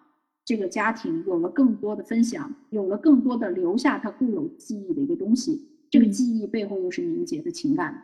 [0.44, 5.68] 这个家庭有了更多的分享，有了更多的留下他固有记忆的一个东西。
[5.90, 8.02] 这个嗯记忆背后又是凝结的情感，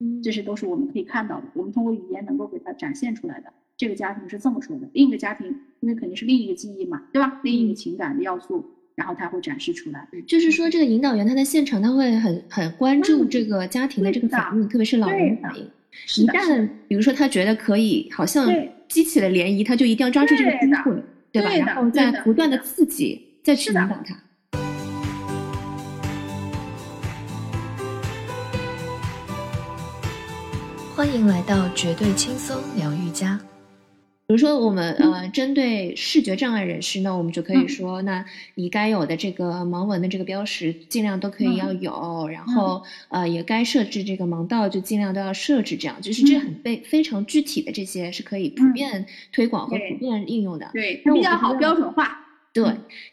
[0.00, 3.52] 嗯这些都是我们可以看到的，我们通过语言能够给它展现出来的。
[3.76, 5.46] 这个家庭是这么说的，另一个家庭
[5.80, 7.40] 因为肯定是另一个记忆嘛，对吧？
[7.42, 8.62] 另一个嗯情感的要素，
[8.94, 10.06] 然后他会展示出来。
[10.26, 15.66] 就是说，这个引导员他在现场他会很很关注嗯这个家庭的这个反应，特别是老人反应。
[16.16, 18.48] 一旦比如说他觉得可以，好像
[18.88, 21.48] 激起了涟漪，他就一定要抓住这个机会，对吧？
[21.50, 24.16] 对然后再不断的刺激，再去引导他。
[30.94, 33.40] 欢迎来到绝对轻松疗愈家。
[34.30, 37.66] 比如说，我们呃针对视觉障碍人士呢，我们就可以嗯。
[37.66, 41.56] 说，那你该有的这个盲文的这个标识，尽量都可以嗯。
[41.56, 46.00] 要有，然后呃也该设置这个盲道，就尽量都要设置，这样。
[46.00, 46.40] 就是这嗯。
[46.46, 48.72] 很非非常具体的这些是可以普嗯。
[48.72, 50.70] 遍推广和普遍应用的。
[50.72, 52.19] 对，它比较好标准化。
[52.52, 52.64] 对，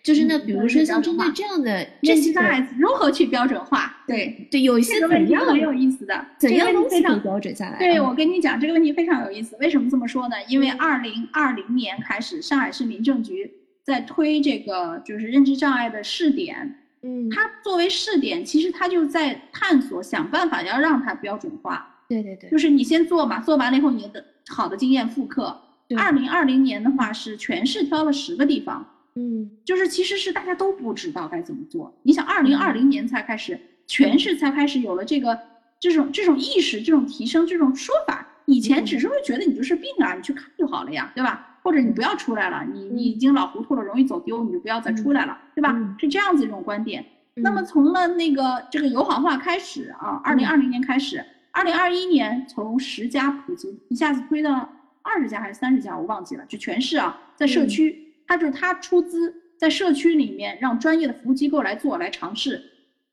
[0.03, 3.97] 就是那比如说像针对这样的这些认知障碍如何去标准化？
[4.07, 7.01] 对，对，有一些怎样题很有意思的，怎这个样东西。
[7.21, 7.77] 标准下来？
[7.77, 9.55] 对，嗯我跟你讲，这个问题非常有意思。
[9.59, 10.35] 为什么这么说呢？
[10.49, 13.51] 因为二零二零年开始，上海市民政局
[13.83, 16.79] 在推这个就是认知障碍的试点。
[17.03, 21.95] 嗯，它作为试点，其实它就在探索，想办法要让它标准化。
[22.09, 25.61] 对对对，就是你先做嘛，做完了以后，你的好的经验复刻。
[25.87, 28.85] 对二零二零年的话是全市挑了十个地方，
[29.17, 31.93] 嗯就是其实是大家都不知道该怎么做。
[32.03, 35.37] 你想，二零二零年才开始，全市才开始有了这个
[35.79, 38.27] 这种这种意识、这种提升、这种说法。
[38.45, 41.57] 以前只是会觉得你就是病啊，你去看就好了呀，对吧？
[41.63, 45.95] 或者你不要出来了，你你已经老糊涂了，容易走丢，你就不要再出来了，对吧嗯？
[45.99, 47.01] 是这样子一种观点。
[47.35, 54.67] 嗯那么从了那个这个友好化开始啊，二零二零年开始，二零二一年从十家普及，一下子推到
[55.03, 62.61] 二十家还是三十家，我忘记了，就全市啊，在社嗯区，他就是他出资在社区里面让专业的服务机构来做来尝试，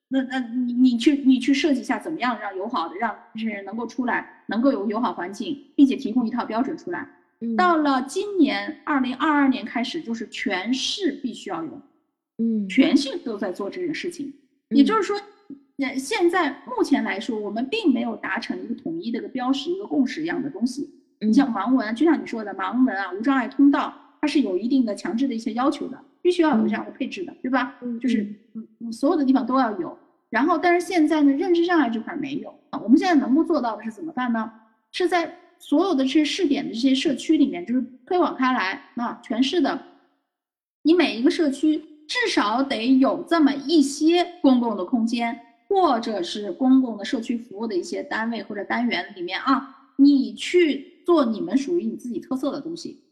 [0.08, 7.08] 那那你你去你去设计一下，怎么样让友好的让这些人能够出来，能够有友好环境，并且提供一套标准出来。
[7.40, 11.82] 嗯到了今年二零二二年开始，就是全市必须要有，
[12.38, 14.32] 嗯全市都在做这件事情。
[14.70, 15.20] 嗯也就是说，
[15.78, 20.82] 呃，现在目前来说，我们并没有达成一个统一的一个标识、一个共识一样的东西。
[21.20, 23.92] 嗯你像盲文，就像你说的盲文啊、无障碍通道，
[24.24, 27.76] 它是有一定的强制的一些要求的，必须要有这样的配置的，对吧？
[27.82, 28.22] 嗯就是
[28.54, 29.98] 嗯嗯，所有的地方都要有。
[30.30, 32.80] 然后，但是现在呢，认知障碍这块没有啊。
[32.82, 34.50] 我们现在能够做到的是怎么办呢？
[34.92, 39.78] 是在所有的这些试点的这些社区里面，就是推广开来啊，全市的，
[40.84, 41.76] 你每一个社区
[42.08, 53.02] 至少得有这么一些公共的空间，或者是公共的社区服务的一些单位或者单元里面啊，你去做你们属于你自己特色的东西。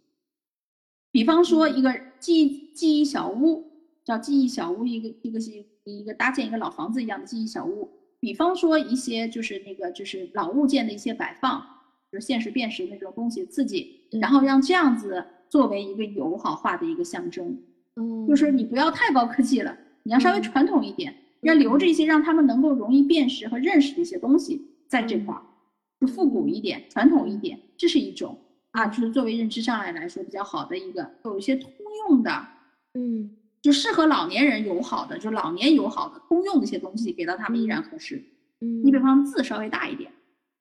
[1.12, 3.70] 比方说一个记忆记忆小屋，
[4.02, 5.52] 叫记忆小屋，一个一个是
[5.84, 7.88] 一个搭建一个老房子一样的记忆小屋。
[8.18, 11.60] 比方说一些就是那个就是老物件的一些摆放，
[12.10, 17.58] 就是现实辨识那种东西刺激，然后让这样子作为一个友好化的一个象征。
[17.96, 18.26] 嗯。
[18.26, 20.42] 就是你不要太高科技了，你要稍微嗯。
[20.42, 25.42] 传统一点，要留着一些让他们能够容易辨识和认识的一些东西在这块儿，
[26.00, 28.38] 就复古一点、传统一点，这是一种
[28.72, 31.70] 啊，就是作为认知障碍来说比较好的一个，有一些通
[32.08, 32.30] 用的，
[32.94, 33.30] 嗯
[33.62, 38.20] 就适合老年人友好的，就老年友好的通用的一些东西给到他们依然合适。
[38.60, 40.10] 嗯，你比方字稍微大一点，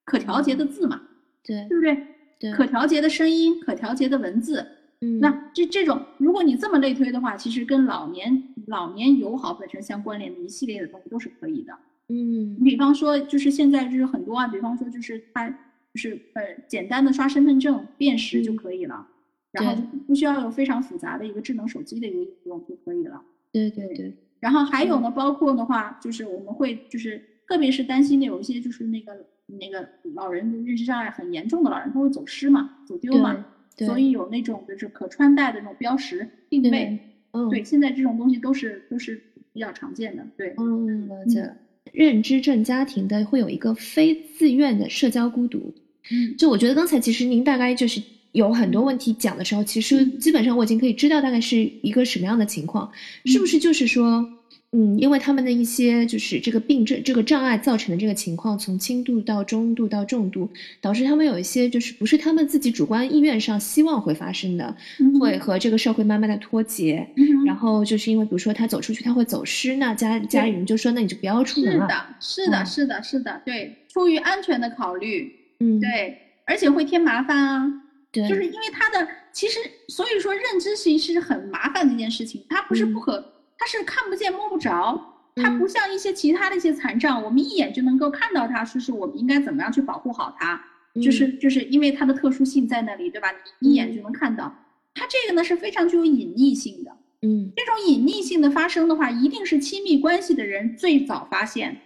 [0.05, 1.01] 可调节的字嘛，
[1.43, 2.07] 对对不对？
[2.39, 4.67] 对，可调节的声音，可调节的文字，
[5.01, 11.73] 嗯那这这种，如果你这么类推的话，其实跟老年老年友好本身相关联的一系列的东西都是可以的。
[12.09, 15.47] 嗯你比方说，就是现在就是很多啊，比方说就是它
[15.93, 19.07] 就是呃简单的刷身份证辨识就可以了，
[19.51, 23.21] 然后就不需要有非常复杂的一个智能手机的一个应用就可以了。
[23.51, 36.99] 对对对，然后还有呢，包括的话，就是我们会就是特别是担心的有一些就是那个那个老人的认知障碍很严重的老人，他会走失嘛，走丢嘛，对所以有那种就是可穿戴的那种标识定对位。
[37.33, 39.21] 嗯对，现在这种东西都是都是
[39.53, 40.27] 比较常见的。
[40.35, 41.55] 对，嗯，了解了。
[41.91, 45.73] 认知症家庭的会有一个非自愿的社交孤独，
[46.11, 46.35] 嗯。
[46.37, 48.01] 就我觉得刚才其实您大概就是
[48.31, 52.91] 有很多问题讲的时候，其实基本上我已经可以知道大概是一个什么样的情况，
[53.25, 54.25] 是不是就是说，
[54.73, 67.05] 嗯，因为他们的一些就是这个病症、这个障碍造成的这个情况，从轻度到中度到重度，导致他们有一些就是不是他们自己主观意愿上希望会发生的，嗯会和这个社会慢慢的脱节。
[67.17, 72.15] 嗯然后就是因为，比如说他走出去他会走失，那家家里人就说，那你就不要出门了。
[72.21, 73.03] 是的，是的，嗯。
[73.03, 77.73] 是的，是的，对，出于安全的考虑，嗯，对，而且会添麻烦啊，
[78.09, 82.93] 对，就是因为他的其实，所以说认知其实是很麻烦的一件事情，它不是嗯。
[82.93, 84.99] 不可，它是看不见摸不着。
[85.35, 90.59] 它嗯不像一些其他的一些残障，我们一眼就能够看到它，说是我们应该怎么样去保护好它。
[90.99, 93.27] 就是嗯就是因为它的特殊性在那里，对吧？
[93.59, 94.51] 你一眼就能看到。
[94.95, 101.79] 它这个呢是非常具有隐匿性的，嗯，这种隐匿性的发生的话，一定是亲密关系的人最早发现，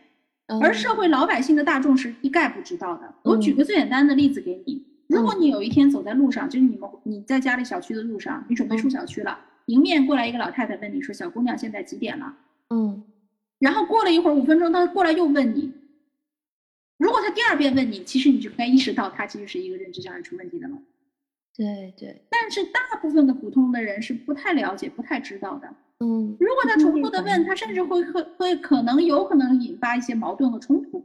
[0.48, 3.14] 嗯而社会老百姓的大众是一概不知道的。
[3.22, 12.36] 我举嗯个最简单的例子给你：如果你有一天走在路上，就是你们你在家里小区的路上，你准备出嗯小区了，迎面过来一个老太太问你说：“小姑娘，现在几点了？”
[12.70, 13.04] 嗯
[13.58, 15.72] 然后过了一会儿，五分钟，她过来又问你。
[16.98, 20.78] 如果她第二遍问你，其实你就应该意识到她其实是一个认知障碍出问题的了。
[21.56, 25.74] 对对，但是大部分的普通的人是不太了解、不太知道的。
[26.00, 31.04] 嗯如果他重复的问，他甚至会会会可能有可能引发一些矛盾和冲突，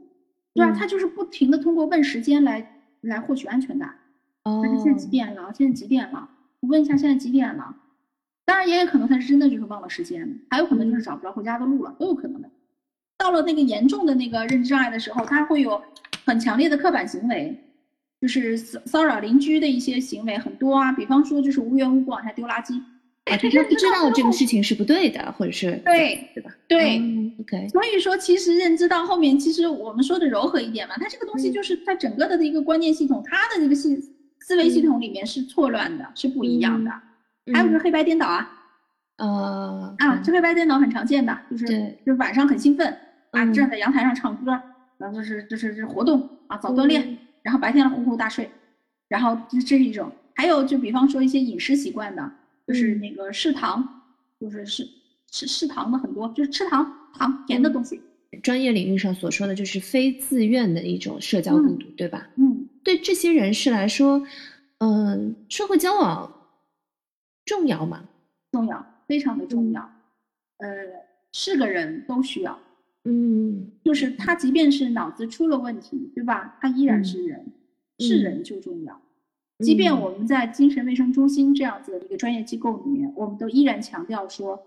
[0.53, 0.71] 对吧？
[0.71, 3.95] 嗯他就是不停的通过问时间来来获取安全感。
[4.43, 5.53] 哦现在几点了？
[5.53, 6.29] 现在几点了？
[6.59, 7.73] 我问一下现在几点了？
[8.45, 12.49] 当然也有可能他是真的就是忘了时间，还有可能就是找不着回家的路了，都有可能的。
[13.17, 15.81] 到了那个严重的那个认知障碍的时候，他会有
[16.25, 17.55] 很强烈的刻板行为，
[18.19, 22.75] 就是骚骚扰邻居的一些行为很多啊，比方说就是无缘无故往下丢垃圾，
[23.25, 26.51] 啊，他就不知道这个事情是不对的，或者是对对吧？
[26.67, 26.97] 对。
[26.97, 33.95] 嗯，OK，所以说，其实认知到后面，其实我们说的柔和一点嘛，它这个东西嗯就是它整个的一个观念系统，它的这个系
[34.39, 36.91] 思维系统里面是错乱的，是不一样的。
[37.53, 38.49] 还有就是黑白颠倒啊，
[39.17, 42.87] 呃啊，这黑白颠倒很常见的，就是对就是晚上很兴奋
[43.31, 44.51] 啊，嗯站在阳台上唱歌，
[44.97, 48.49] 然后就是就是就是活动啊，早锻炼，嗯然后白天了呼呼大睡，
[49.07, 50.11] 然后这这是一种。
[50.33, 52.31] 还有就比方说一些饮食习惯的，
[52.67, 54.01] 就是嗯那个嗜糖，
[54.39, 54.87] 就是嗜
[55.29, 58.01] 吃嗜糖的很多，就是吃糖糖甜的东西。
[58.41, 62.27] 专业领域上所说的就是非自愿的一种社交孤独，对吧？
[62.37, 64.25] 嗯，对这些人士来说，
[64.79, 66.31] 嗯、社会交往
[67.45, 68.07] 重要吗？
[68.51, 69.81] 重要，非常的重要。
[70.57, 70.67] 呃，
[71.31, 72.59] 是个人都需要，
[73.05, 76.57] 嗯，就是他即便是脑子出了问题，对吧？
[76.61, 77.45] 他依然是人，
[77.99, 79.01] 是人就重要。
[79.59, 84.59] 即便我们在精神卫生中心这样子的一个专业机构里面，我们都依然强调说，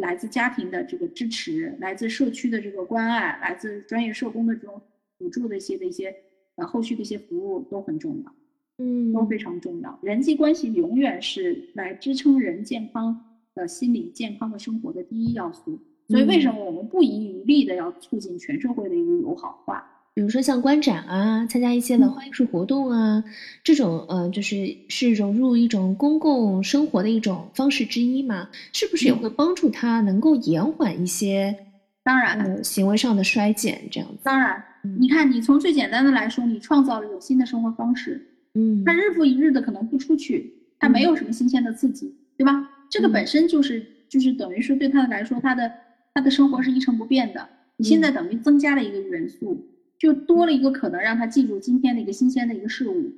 [0.00, 4.80] 来自家庭的这个支持，来自社区的这个关爱，来自专业社工的这种
[5.18, 6.14] 辅助的一些的一些
[6.56, 8.34] 呃后续的一些服务都很重要，
[8.78, 9.98] 嗯，都非常重要。
[10.02, 13.18] 人际关系永远是来支撑人健康
[13.54, 15.78] 的心理健康的生活的第一要素。
[16.08, 19.84] 所以为什么我们不遗余力的要促进全社会的一个友好化？
[20.14, 23.24] 比如说像观展啊，参加一些文化艺术活动啊，
[23.64, 28.50] 这种呃，就是是融入一种公共生活的一种方式之一嘛？
[28.74, 31.56] 是不是也会帮助他能够延缓一些
[32.02, 34.18] 当然，呃行为上的衰减这样子？
[34.24, 38.20] 当然，嗯你看，你从最简单的来说，你创造了有新的生活方式，
[38.54, 42.68] 嗯他日复一日的可能不出去，他没有什么新鲜的刺激，对吧？
[42.90, 45.72] 这个本身就是就是等于是对他来说，他的
[46.12, 47.48] 他的生活是一成不变的。
[47.78, 49.66] 你现在等于增加了一个元素，
[49.98, 53.10] 就多了一个可能让他记住今天的一个新鲜的一个事物，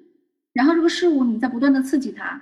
[0.53, 2.41] 然后这个事物你在不断的刺激他，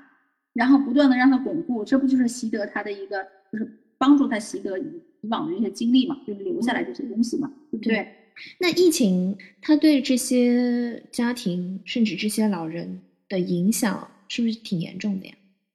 [0.53, 4.85] 然后不断的让他巩固，这不就是习得他的一个就是帮助他习得以
[5.23, 8.07] 以往的一些经历嘛，就是留下来这些东西嘛，对不对？
[8.59, 15.35] 那疫情它对这些家庭甚至这些老人的影响是不是挺严重的呀？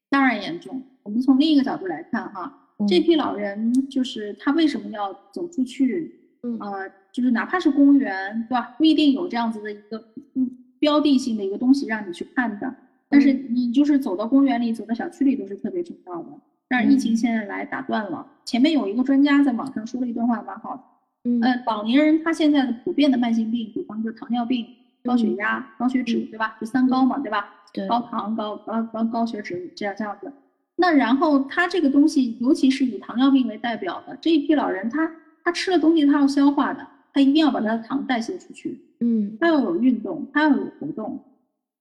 [0.10, 0.82] 当然严重。
[1.04, 6.14] 我们从另一个角度来看哈，嗯这批老人就是他为什么要走出去？
[6.44, 8.76] 嗯呃，就是哪怕是公园，对吧？
[8.78, 10.04] 不一定有这样子的一个
[10.36, 10.50] 嗯
[10.80, 12.76] 标的性的一个东西让你去看的，
[13.10, 16.30] 但是你就是走到公园里、走到小区里都是特别重要的。
[16.70, 18.28] 但是疫情现在来打断了。
[18.46, 20.84] 前面有一个专家在网上说了一段话，蛮好的。
[21.28, 24.66] 嗯呃，老年人他现在的普遍的慢性病，比方说糖尿病、
[25.04, 26.56] 高血压、高血脂，对吧？
[26.60, 27.54] 就三高嘛，对吧？
[27.74, 30.32] 对，高糖、高高高高血脂这样这样子。
[30.78, 35.12] 那然后他这个东西，尤其是以糖尿病为代表的这一批老人，他
[35.44, 41.24] 他吃了东西，他要消化的，他一定要把他的糖代谢出去，嗯他要有运动，他要有活动。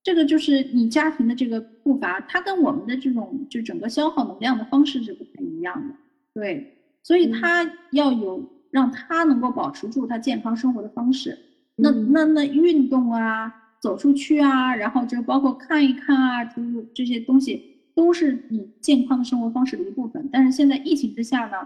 [0.03, 5.95] 这个就是你家庭的这个步伐，它跟我们的这种就整个消耗能量的方式是不太一样的。
[6.33, 8.41] 对，所以他要有
[8.77, 11.35] 让他能够保持住他健康生活的方式。
[11.77, 13.51] 那嗯那那运动啊，
[13.81, 20.29] 走出去啊，然后就包括看一看啊，就是这些东西都是你健康的生活方式的一部分。
[20.31, 21.57] 但是现在疫情之下呢，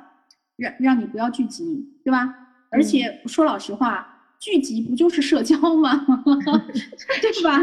[0.56, 2.32] 让让你不要聚集，对吧？
[2.70, 4.06] 而且说老实话，
[4.38, 6.06] 聚集不就是社交吗？
[7.20, 7.60] 对吧？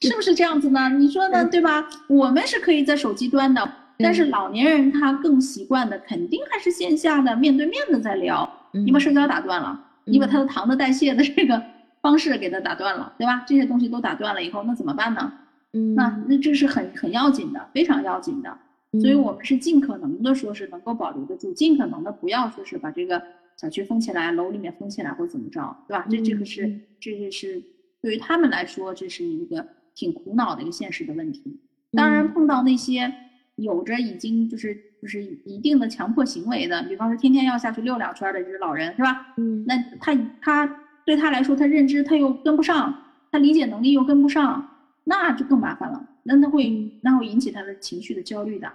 [0.00, 0.88] 是不是这样子呢？
[0.98, 1.44] 你说呢？
[1.48, 1.88] 对吧？
[2.08, 8.56] 我们是可以在手机端的，但是老年人他更习惯的肯定还是线下的面对面的在聊。
[8.72, 11.62] 你把社交打断了，你把他的糖的代谢的这个
[12.00, 13.44] 方式给他打断了，对吧？
[13.46, 15.32] 这些东西都打断了以后，那怎么办呢？
[15.72, 18.56] 嗯那那这是很很要紧的，非常要紧的。
[19.00, 23.22] 所以我们是尽可能的说是能够保留得住，尽可能的不要说是把这个
[23.56, 26.04] 小区封起来，楼里面封起来或怎么着，对吧？
[26.10, 27.62] 这这个是嗯这个是
[28.02, 29.64] 对于他们来说，这是一个
[29.94, 31.60] 挺苦恼的一个现实的问题。
[31.92, 33.12] 当然，碰到那些
[33.60, 39.34] 有着已经就是就是一定的强迫行为的，比方说天天要下去溜两圈的这些老人，是吧？
[39.36, 44.68] 嗯那他他对他来说，他认知他又跟不上，他理解能力又跟不上，
[45.04, 46.08] 那就更麻烦了。
[46.22, 48.70] 那他会那会引起他的情绪的焦虑的，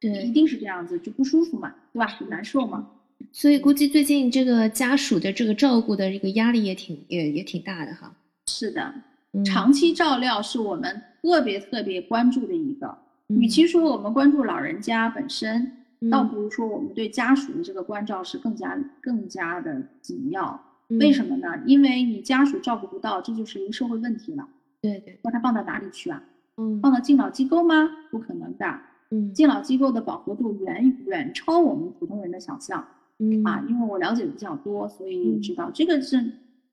[0.00, 2.06] 对一，定是这样子，就不舒服嘛，对吧？
[2.06, 2.88] 很难受嘛。
[3.32, 8.12] 所以估计最近这个家属的这个照顾的这个压力也挺也也挺大的哈。
[8.48, 8.94] 是的，
[9.32, 12.96] 嗯长期照料是我们特别特别关注的一个。
[13.28, 15.70] 嗯与其说我们关注老人家本身，
[16.10, 20.60] 倒嗯不如说我们对家属的这个关照是更加更加的紧要。
[20.88, 21.48] 嗯为什么呢？
[21.66, 24.48] 因为你家属照顾不到，这就是一个社会问题了。
[24.80, 26.22] 对对，把他放到哪里去啊？
[26.56, 27.90] 嗯放到敬老机构吗？
[28.10, 28.80] 不可能的。
[29.10, 32.86] 嗯敬老机构的饱和度远远超我们普通人的想象
[33.18, 33.64] 嗯啊！
[33.68, 36.16] 因为我了解的比较多，所以也知道这个是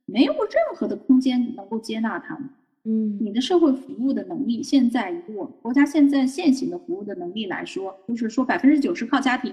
[0.05, 2.47] 没有任何的空间能够接纳他们。
[2.87, 9.51] 嗯你的社会服务的能力，现在以我们国家现在现行的服务的能力来说，就是说百分之九十靠家庭，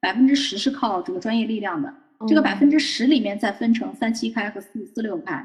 [0.00, 1.94] 百分之十是靠这个专业力量的。
[2.28, 5.44] 这个哦百分之十里面再分成三七开和四四六开，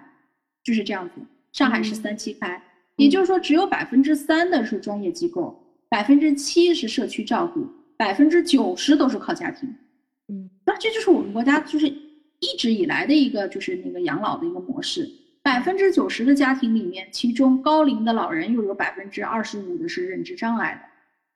[0.64, 1.22] 就是这样子。
[1.52, 2.62] 上海是嗯三七开，
[2.98, 5.60] 也就是说只有百分之三的是专业机构，
[5.90, 7.68] 百分之七是社区照顾，
[7.98, 9.70] 百分之九十都是靠家庭。
[10.30, 15.08] 嗯那这就是我们国家就是一直以来的一个就是那个养老的一个模式。
[15.48, 20.82] 百分之九十的家庭里面，其中高龄的老人又有百分之二十五的是认知障碍的。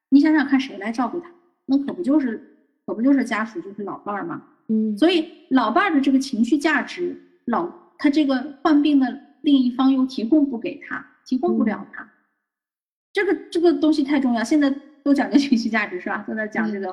[0.09, 1.31] 你想想看，谁来照顾他？
[1.65, 4.43] 那可不就是可不就是家属，就是老伴儿吗？
[4.67, 12.05] 嗯所以老伴儿的这个情绪价值，老他这个患病的另一方又提供不给他，提供不了他，
[13.13, 14.43] 这个这个东西太重要。
[14.43, 14.69] 现在
[15.05, 16.25] 都讲究情绪价值是吧？
[16.27, 16.87] 都在讲这个，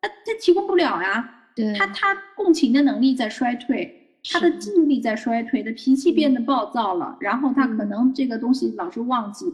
[0.00, 9.46] 他他提供不了呀，对他他共情的能力在衰退，他的记忆力在衰退，的脾气变得暴躁了，然后他可能这个东西老是忘记，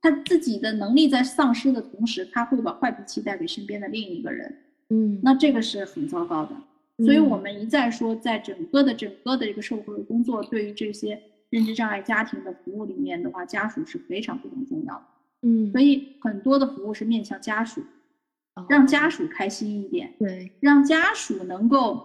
[0.00, 4.56] 他自己的能力在丧失的同时，他会把坏脾气带给身边的另一个人，
[4.90, 6.56] 嗯，那这个是很糟糕的。
[7.04, 15.02] 所以我们一再说，在整个的整个的这个社会工作，对于这些认知障碍家庭的服务里面的话，家属是非常非常重要的。
[15.42, 17.82] 嗯，所以很多的服务是面向家属，
[18.54, 22.02] 哦让家属开心一点，对，让家属能够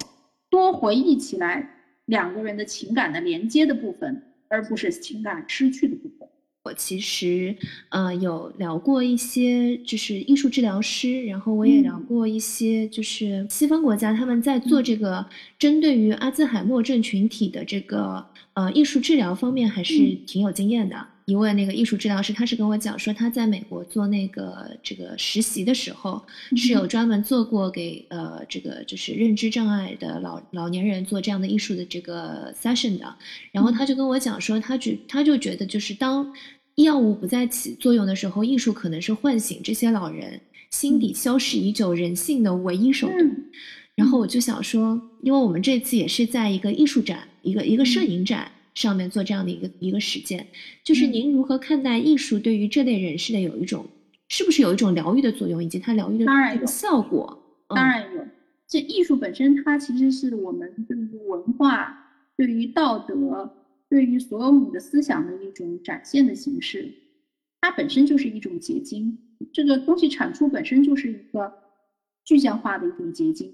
[0.52, 6.28] 多回忆起来两个人的情感的连接的部分，而不是情感失去的部分。
[6.66, 7.54] 我其实
[7.90, 15.26] 呃有聊过一些就是艺术治疗师，然后我也聊嗯过一些就是西方国家他们在做这个
[15.60, 21.08] 针对于阿兹海默症群体的这个呃艺术治疗方面还是嗯挺有经验的。
[21.26, 26.22] 一位那个艺术治疗师，他是跟我讲说他在美国做那个这个实习的时候，
[26.56, 33.16] 是有专门做过给呃这个就是认知障碍的老老年人做这样的艺术的这个 session 的。
[33.52, 36.34] 然后他就跟我讲说，他觉他就觉得就是当
[36.76, 43.20] 药物不再起作用的时候，艺术可能是唤醒这些老人心底消逝已久人性的唯一手段。
[43.20, 43.46] 嗯。
[43.96, 48.10] 然后我就想说，因为我们这次也是在一个艺术展、一个一个摄嗯。
[48.10, 50.48] 影展上面做这样的一个一个实践，
[50.84, 53.86] 就是嗯您如何看待艺术对于这类人士的有一种，
[54.30, 57.40] 是不是有一种疗愈的作用，以及它疗愈的这个效果？
[57.70, 58.28] 嗯当然有，
[58.68, 63.52] 这艺术本身它其实是我们对于文化、对于道德、
[63.90, 66.94] 对于所有你的思想的一种展现的形式，
[67.62, 69.18] 它本身就是一种结晶。
[69.52, 71.54] 这个东西产出本身就是一个
[72.24, 73.52] 具象化的一种结晶。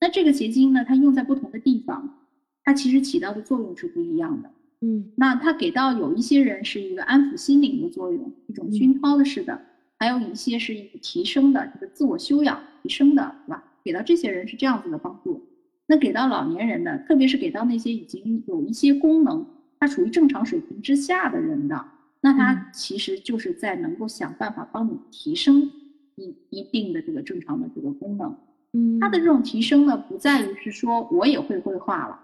[0.00, 2.26] 那这个结晶呢，它用在不同的地方，
[2.64, 4.50] 它其实起到的作用是不一样的。
[4.82, 9.60] 嗯那它给到有一些人是一个安抚心灵的作用，一种熏陶的式的，
[9.98, 13.64] 还有一些是一个提升的，这个自我修养提升的，是吧？
[13.84, 15.46] 给到这些人是这样子的帮助。
[15.86, 19.44] 那给到老年人的，特别是给到那些已经有一些功能，
[19.78, 21.84] 他处于正常水平之下的人的，
[22.20, 25.70] 那嗯他其实就是在能够想办法帮你提升
[26.16, 28.36] 一一定的这个正常的这个功能。
[28.72, 32.18] 嗯，他的这种提升呢，不在于是说我也会绘画了，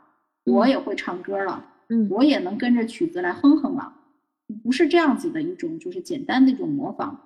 [0.44, 1.64] 我也会唱歌了。
[1.88, 3.92] 嗯我也能跟着曲子来哼哼了，
[4.62, 7.16] 不是这样子的一种，就是简单的一种模仿，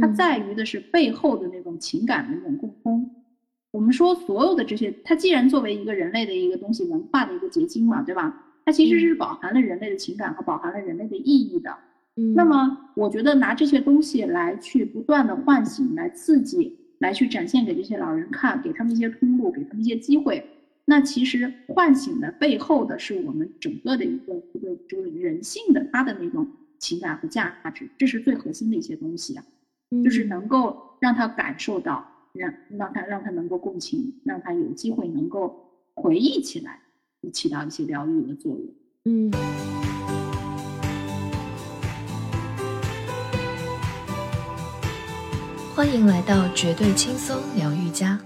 [0.00, 3.10] 它嗯在于的是背后的那种情感的那种共通。
[3.72, 8.46] 我们说所有的这些，它既然作为一个人类的一个东西，文化的一个结晶嘛，对吧？
[8.64, 11.74] 它其实是饱含了人类的情感和饱含了人类的意义的。
[12.16, 20.44] 嗯那么，我觉得拿这些东西来去不断的唤醒、来刺激、来去展现给这些老人看，给他们一些通路，给他们一些机会。
[20.90, 26.44] 那其实唤醒的背后的是我们整个的一个一个这个人性的他的那种
[26.80, 29.44] 情感和价值，这是最核心的一些东西啊，
[30.02, 35.64] 就是嗯能够让他感受到，让让他让他能够共情，让他有机会能够
[35.94, 36.80] 回忆起来，
[37.32, 38.68] 起到一些疗愈的作用。
[39.04, 39.30] 嗯
[45.72, 48.18] 欢迎来到绝对轻松疗愈家。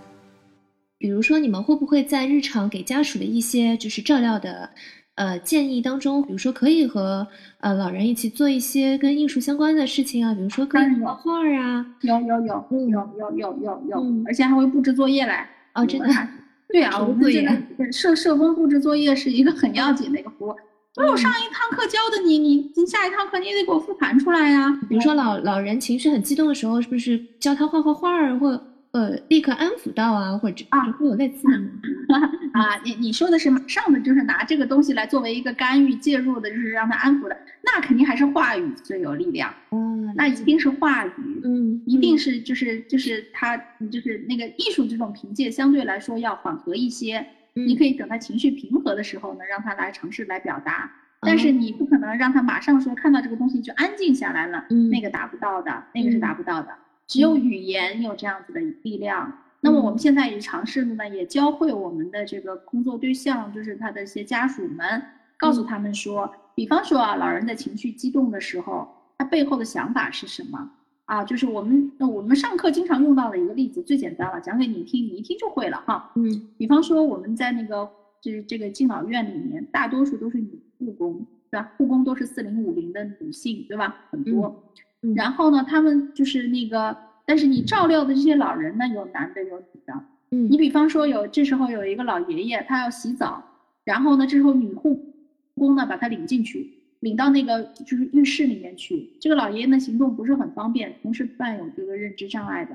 [1.04, 4.70] 比如说，你们会不会在日常给家属的一些就是照料的
[5.16, 7.28] 呃建议当中，比如说可以和
[7.60, 15.46] 呃老人一起做一些跟艺术相关的事情啊，比如说可以画画啊，有有有嗯有有有有有嗯，而且还会布置作业来。
[15.74, 16.08] 哦，真的
[16.72, 20.56] 对啊，我们这作业社社工布置作业是一个很要紧的一个服务。
[20.96, 24.74] 那 我上一堂课教的你，你你下一堂课你也得给我复盘出来呀。
[24.88, 28.58] 比如说老老人情绪很激动的时候，是不是教他画画画儿，或
[28.94, 31.68] 呃立刻安抚到啊，或者啊会有类似的吗？
[32.54, 41.10] 啊，你你说的是马上的，就是拿这个东西来作为一个干预介入的，就是让他安抚的，那肯定还是话语最有力量，嗯，那一定是话语。
[41.42, 43.56] 嗯，一定是就是就是他
[43.90, 47.18] 就是那个艺术这种凭借相对来说要缓和一些，
[47.56, 50.88] 嗯你可以等他情绪平和的时候呢，让他来尝试来表达，
[51.20, 56.68] 但哦是你不可能让他马上说看到这个东西就安静下来了，嗯那个达不到的，那个是嗯达不到的，
[57.06, 59.40] 只有语言有这样子的力量。
[59.60, 65.02] 那么我们现在也尝试的呢，也教会我们的这个工作对象，就是他的一些家属们，
[65.38, 68.86] 告诉他们说，比方说啊，老人在情绪激动的时候，
[69.16, 70.70] 他背后的想法是什么？
[71.06, 76.12] 啊，就是我们那我们上课经常用到的一个例子，最简单了，讲给你听，你一听就会了哈。
[76.16, 77.88] 嗯比方说我们在那个
[78.20, 81.72] 就是这个敬老院里面，大多数都是女护工，对吧？
[81.78, 84.04] 护工都是四零五零的女性，对吧？
[84.10, 84.46] 很多。
[84.46, 84.83] 嗯
[85.14, 86.96] 然后呢，他们就是那个，
[87.26, 89.92] 但是你照料的这些老人呢，有男的有女的。
[90.30, 93.42] 嗯你比方说有这时候有一个老爷爷，他要洗澡，
[93.84, 95.14] 然后呢，这时候女护
[95.54, 99.10] 工呢把他领进去，领到那个就是浴室里面去。
[99.20, 102.74] 这个老爷爷呢行动不是很方便，同时伴有这个认知障碍的，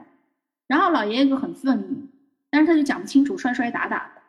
[0.67, 2.07] 然后老爷爷就很愤怒，
[2.49, 4.21] 但是他就讲不清楚，摔摔打打的。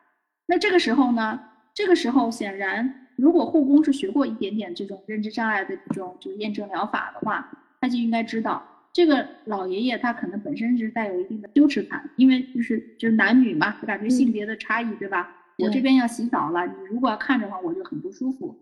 [0.47, 1.39] 那这个时候呢，
[1.73, 7.49] 这个时候显然，如果护工是学过一点点这种认知障碍的这种就是验证疗法的话，
[7.81, 8.63] 他就应该知道，
[8.93, 15.35] 这个老爷爷他可能本身是带有一定的羞耻感，因为就是就是男女嘛，感觉性别的差异，对吧？
[15.57, 18.57] 我这边要洗澡了，你如果要看着的话，我就很不舒服。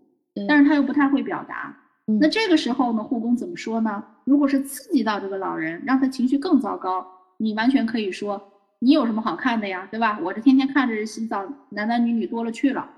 [0.48, 1.76] 但是他又不太会表达，
[2.20, 4.02] 那这个时候呢，护工怎么说呢？
[4.24, 7.06] 如果是刺激到这个老人，让他情绪更糟糕，
[7.38, 10.18] 你完全可以说，你有什么好看的呀，对吧？
[10.22, 12.88] 我这天天看着洗澡，男男女女多了去了，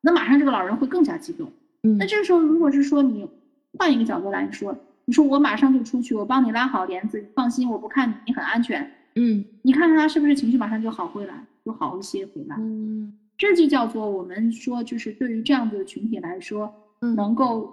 [0.00, 1.50] 那马上这个老人会更加激动。
[1.98, 3.28] 那这个时候，如果是说你
[3.78, 8.92] 换一个角度来说，你说我马上就出去，我帮你拉好帘子，放心，我不看你，你很安全。
[9.14, 12.56] 嗯，你看看他是不是情绪马上就好回来，就好一些回来。
[12.58, 13.16] 嗯。
[13.38, 17.70] 这就叫做我们说，就是对于这样子的群体来说，能够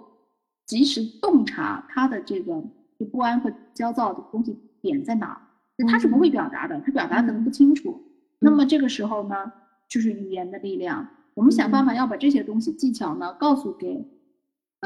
[0.66, 2.62] 及时洞察他的这个
[2.98, 5.40] 就不安和焦躁的东西点在哪儿，
[5.88, 7.98] 他是不会表达的，他表达可能不清楚。
[8.40, 9.50] 那么这个时候呢，
[9.88, 14.06] 就是语言的力量，我们想办法要把这些东西技巧呢告诉给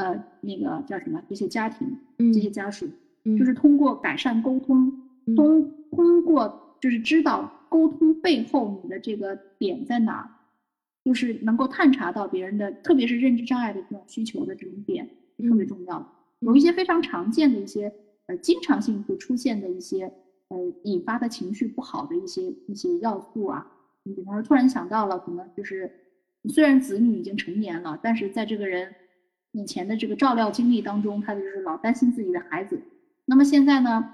[0.01, 1.97] 呃那个叫什么这些家庭
[2.33, 2.87] 这些家属，
[3.37, 4.91] 就是通过改善沟通，
[5.35, 10.29] 通通过就是知道沟通背后你的这个点在哪儿。
[11.05, 16.05] 就是能够探查到别人的，特别是认知障碍的这种需求的这种点，特别重要。
[16.39, 17.91] 有一些非常常见的一些，
[18.27, 20.11] 呃，经常性会出现的一些，
[20.49, 23.65] 呃，引发的情绪不好的一些一些要素啊。
[24.03, 25.89] 你比方说，突然想到了，可能就是
[26.49, 28.93] 虽然子女已经成年了，但是在这个人
[29.51, 32.81] 以前的这个照料经历当中，他就是老担心自己的孩子。
[33.25, 34.11] 那么现在呢，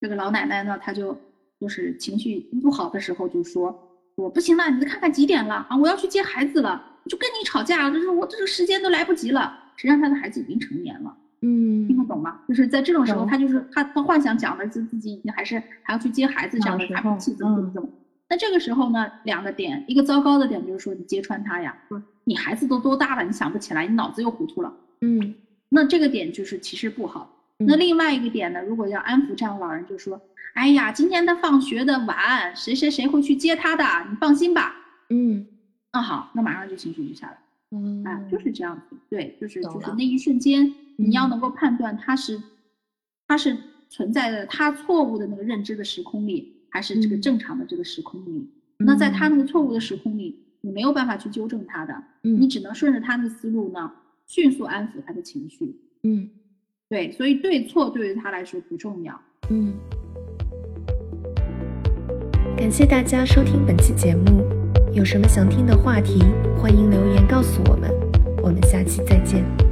[0.00, 1.18] 这个老奶奶呢，她就
[1.60, 3.82] 就是情绪不好的时候就说。
[4.16, 5.76] 我不行了，你再看看几点了啊？
[5.76, 9.58] 我要去接孩子了，就跟你吵架，就是我这个时间都来不及了。
[9.76, 12.40] 实际上他的孩子已经成年了，嗯，听得懂吗？
[12.48, 17.88] 就是在这种时候，他就是他他幻想讲的自自己已经还是还要去接孩子这样的发脾气怎么怎么怎么。
[18.28, 25.34] 那这个时候呢，两个点，一个糟糕的点就是说你揭穿他呀，说你孩子都多大了，你想不起来，你脑子又糊涂了，嗯，
[25.68, 27.32] 那这个点就是其实不好。
[27.58, 30.20] 那另外一个点呢，如果要安抚这样的老人，就说。
[30.54, 33.84] 哎呀，今天他放学的晚，谁谁谁会去接他的？
[34.08, 34.74] 你放心吧。
[35.10, 35.46] 嗯，
[35.92, 37.36] 那好，那马上就情绪就下来。
[37.72, 38.96] 嗯，啊，就是这样子。
[39.10, 42.42] 对，就是就是那一瞬间，你要能够判断他是
[43.28, 43.54] 他是
[43.90, 48.46] 存在的他错误的那个认知的时空里，还是这个正常的这个时空里。
[48.76, 53.90] 那在他那个错误的时空里，你没有办法去纠正他的，你只能顺着他的思路呢，
[54.26, 55.74] 迅速安抚他的情绪。
[56.02, 56.28] 嗯，
[56.90, 59.18] 对，所以对错对于他来说不重要。
[59.48, 59.72] 嗯。
[62.58, 64.44] 感谢大家收听本期节目，
[64.92, 66.18] 有什么想听的话题，
[66.58, 67.90] 欢迎留言告诉我们，
[68.42, 69.65] 我们下期再见。